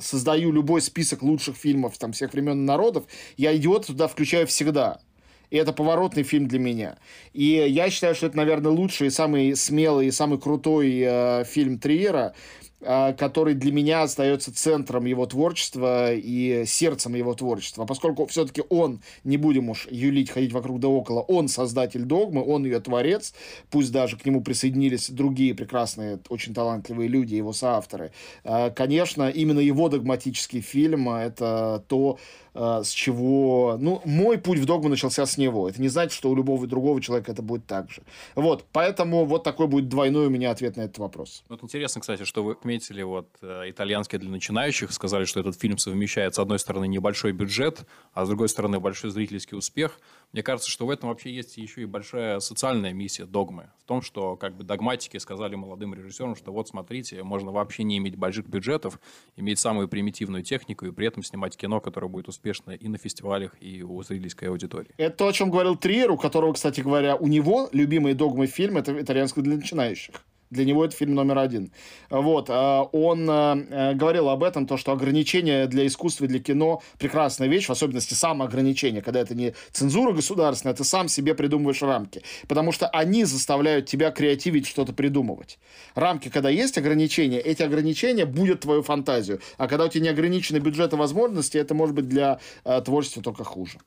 создаю 0.00 0.52
любой 0.52 0.80
список 0.80 1.22
лучших 1.22 1.56
фильмов 1.56 1.98
там, 1.98 2.12
всех 2.12 2.32
времен 2.32 2.62
и 2.62 2.66
народов, 2.66 3.04
я 3.36 3.56
«Идиоты» 3.56 3.88
туда 3.88 4.06
включаю 4.06 4.46
всегда. 4.46 5.00
И 5.50 5.56
это 5.56 5.72
поворотный 5.72 6.22
фильм 6.22 6.46
для 6.48 6.58
меня. 6.58 6.98
И 7.32 7.64
я 7.68 7.90
считаю, 7.90 8.14
что 8.14 8.26
это, 8.26 8.36
наверное, 8.36 8.72
лучший, 8.72 9.10
самый 9.10 9.56
смелый 9.56 10.08
и 10.08 10.10
самый 10.10 10.38
крутой 10.38 11.00
э, 11.00 11.44
фильм 11.44 11.78
Триера. 11.78 12.34
А, 12.80 13.12
который 13.12 13.54
для 13.54 13.72
меня 13.72 14.02
остается 14.02 14.54
центром 14.54 15.04
его 15.04 15.26
творчества 15.26 16.14
и 16.14 16.62
сердцем 16.64 17.16
его 17.16 17.34
творчества. 17.34 17.84
Поскольку 17.86 18.26
все-таки 18.26 18.62
он, 18.68 19.00
не 19.24 19.36
будем 19.36 19.68
уж 19.68 19.88
юлить, 19.90 20.30
ходить 20.30 20.52
вокруг 20.52 20.78
да 20.78 20.86
около, 20.86 21.20
он 21.22 21.48
создатель 21.48 22.04
догмы, 22.04 22.44
он 22.44 22.64
ее 22.64 22.78
творец, 22.78 23.34
пусть 23.70 23.90
даже 23.90 24.16
к 24.16 24.24
нему 24.24 24.42
присоединились 24.42 25.10
другие 25.10 25.56
прекрасные, 25.56 26.20
очень 26.28 26.54
талантливые 26.54 27.08
люди, 27.08 27.34
его 27.34 27.52
соавторы. 27.52 28.12
А, 28.44 28.70
конечно, 28.70 29.28
именно 29.28 29.60
его 29.60 29.88
догматический 29.88 30.60
фильм– 30.60 31.08
это 31.10 31.82
то, 31.88 32.18
с 32.58 32.90
чего... 32.90 33.76
Ну, 33.80 34.00
мой 34.04 34.38
путь 34.38 34.58
в 34.58 34.64
догму 34.64 34.88
начался 34.88 35.26
с 35.26 35.38
него. 35.38 35.68
Это 35.68 35.80
не 35.80 35.88
значит, 35.88 36.12
что 36.12 36.30
у 36.30 36.34
любого 36.34 36.66
другого 36.66 37.00
человека 37.00 37.30
это 37.32 37.42
будет 37.42 37.66
так 37.66 37.90
же. 37.90 38.02
Вот, 38.34 38.64
поэтому 38.72 39.24
вот 39.24 39.44
такой 39.44 39.68
будет 39.68 39.88
двойной 39.88 40.26
у 40.26 40.30
меня 40.30 40.50
ответ 40.50 40.76
на 40.76 40.82
этот 40.82 40.98
вопрос. 40.98 41.44
Вот 41.48 41.62
интересно, 41.62 42.00
кстати, 42.00 42.24
что 42.24 42.42
вы 42.42 42.52
отметили 42.52 43.02
вот 43.02 43.28
э, 43.42 43.70
итальянский 43.70 44.18
для 44.18 44.30
начинающих, 44.30 44.92
сказали, 44.92 45.24
что 45.24 45.40
этот 45.40 45.58
фильм 45.58 45.78
совмещает, 45.78 46.34
с 46.34 46.38
одной 46.38 46.58
стороны, 46.58 46.88
небольшой 46.88 47.32
бюджет, 47.32 47.86
а 48.12 48.24
с 48.24 48.28
другой 48.28 48.48
стороны, 48.48 48.80
большой 48.80 49.10
зрительский 49.10 49.56
успех. 49.56 50.00
Мне 50.32 50.42
кажется, 50.42 50.70
что 50.70 50.84
в 50.84 50.90
этом 50.90 51.08
вообще 51.08 51.32
есть 51.32 51.56
еще 51.56 51.82
и 51.82 51.86
большая 51.86 52.40
социальная 52.40 52.92
миссия 52.92 53.24
догмы. 53.24 53.70
В 53.82 53.84
том, 53.84 54.02
что 54.02 54.36
как 54.36 54.56
бы 54.56 54.62
догматики 54.62 55.16
сказали 55.16 55.54
молодым 55.54 55.94
режиссерам, 55.94 56.36
что 56.36 56.52
вот 56.52 56.68
смотрите, 56.68 57.22
можно 57.22 57.50
вообще 57.50 57.82
не 57.82 57.96
иметь 57.96 58.16
больших 58.16 58.46
бюджетов, 58.46 59.00
иметь 59.36 59.58
самую 59.58 59.88
примитивную 59.88 60.42
технику 60.42 60.84
и 60.84 60.92
при 60.92 61.06
этом 61.06 61.22
снимать 61.22 61.56
кино, 61.56 61.80
которое 61.80 62.08
будет 62.08 62.28
успешно 62.28 62.72
и 62.72 62.88
на 62.88 62.98
фестивалях, 62.98 63.54
и 63.60 63.82
у 63.82 64.02
зрительской 64.02 64.48
аудитории. 64.48 64.90
Это 64.98 65.16
то, 65.16 65.28
о 65.28 65.32
чем 65.32 65.50
говорил 65.50 65.76
Триер, 65.76 66.10
у 66.10 66.18
которого, 66.18 66.52
кстати 66.52 66.82
говоря, 66.82 67.16
у 67.16 67.26
него 67.26 67.70
любимые 67.72 68.14
догмы 68.14 68.46
фильм 68.46 68.76
это 68.76 69.00
итальянский 69.00 69.40
для 69.40 69.56
начинающих. 69.56 70.22
Для 70.50 70.64
него 70.64 70.84
это 70.84 70.96
фильм 70.96 71.14
номер 71.14 71.38
один. 71.38 71.72
Вот. 72.10 72.46
А, 72.48 72.82
он 72.92 73.28
э, 73.28 73.94
говорил 73.94 74.28
об 74.28 74.42
этом, 74.42 74.66
то, 74.66 74.76
что 74.76 74.92
ограничения 74.92 75.66
для 75.66 75.86
искусства 75.86 76.24
и 76.24 76.28
для 76.28 76.38
кино– 76.38 76.82
прекрасная 76.98 77.48
вещь, 77.48 77.66
в 77.66 77.70
особенности 77.70 78.14
самоограничение, 78.14 79.02
когда 79.02 79.20
это 79.20 79.34
не 79.34 79.54
цензура 79.72 80.12
государственная, 80.12 80.74
ты 80.74 80.84
сам 80.84 81.08
себе 81.08 81.34
придумываешь 81.34 81.82
рамки. 81.82 82.22
Потому 82.46 82.72
что 82.72 82.88
они 82.88 83.24
заставляют 83.24 83.86
тебя 83.86 84.10
креативить, 84.10 84.66
что-то 84.66 84.92
придумывать. 84.92 85.58
Рамки, 85.94 86.28
когда 86.28 86.48
есть 86.48 86.78
ограничения, 86.78 87.40
эти 87.40 87.62
ограничения 87.62 88.24
будут 88.24 88.60
твою 88.60 88.82
фантазию. 88.82 89.40
А 89.56 89.68
когда 89.68 89.84
у 89.84 89.88
тебя 89.88 90.04
не 90.04 90.08
ограничены 90.08 90.58
бюджеты 90.58 90.96
возможности, 90.96 91.58
это 91.58 91.74
может 91.74 91.94
быть 91.94 92.08
для 92.08 92.40
э, 92.64 92.80
творчества 92.82 93.22
только 93.22 93.44
хуже. 93.44 93.78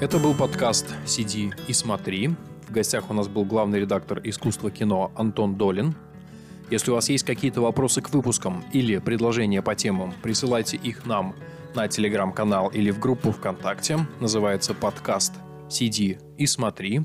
Это 0.00 0.18
был 0.18 0.34
подкаст 0.34 0.86
«Сиди 1.06 1.52
и 1.68 1.72
смотри». 1.72 2.30
В 2.72 2.74
гостях 2.74 3.10
у 3.10 3.12
нас 3.12 3.28
был 3.28 3.44
главный 3.44 3.80
редактор 3.80 4.18
искусства 4.24 4.70
кино 4.70 5.12
Антон 5.14 5.56
Долин. 5.56 5.94
Если 6.70 6.90
у 6.90 6.94
вас 6.94 7.10
есть 7.10 7.22
какие-то 7.22 7.60
вопросы 7.60 8.00
к 8.00 8.08
выпускам 8.08 8.64
или 8.72 8.96
предложения 8.96 9.60
по 9.60 9.74
темам, 9.74 10.14
присылайте 10.22 10.78
их 10.78 11.04
нам 11.04 11.34
на 11.74 11.86
телеграм-канал 11.86 12.70
или 12.70 12.90
в 12.90 12.98
группу 12.98 13.30
ВКонтакте. 13.30 13.98
Называется 14.20 14.72
подкаст 14.72 15.34
«Сиди 15.68 16.16
и 16.38 16.46
смотри». 16.46 17.02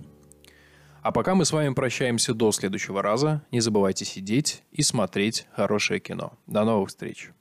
А 1.01 1.11
пока 1.11 1.35
мы 1.35 1.43
с 1.43 1.51
вами 1.51 1.73
прощаемся 1.73 2.33
до 2.33 2.53
следующего 2.53 3.01
раза. 3.01 3.43
Не 3.51 3.59
забывайте 3.59 4.05
сидеть 4.05 4.63
и 4.71 4.81
смотреть 4.83 5.47
хорошее 5.53 5.99
кино. 5.99 6.39
До 6.47 6.63
новых 6.63 6.87
встреч! 6.87 7.31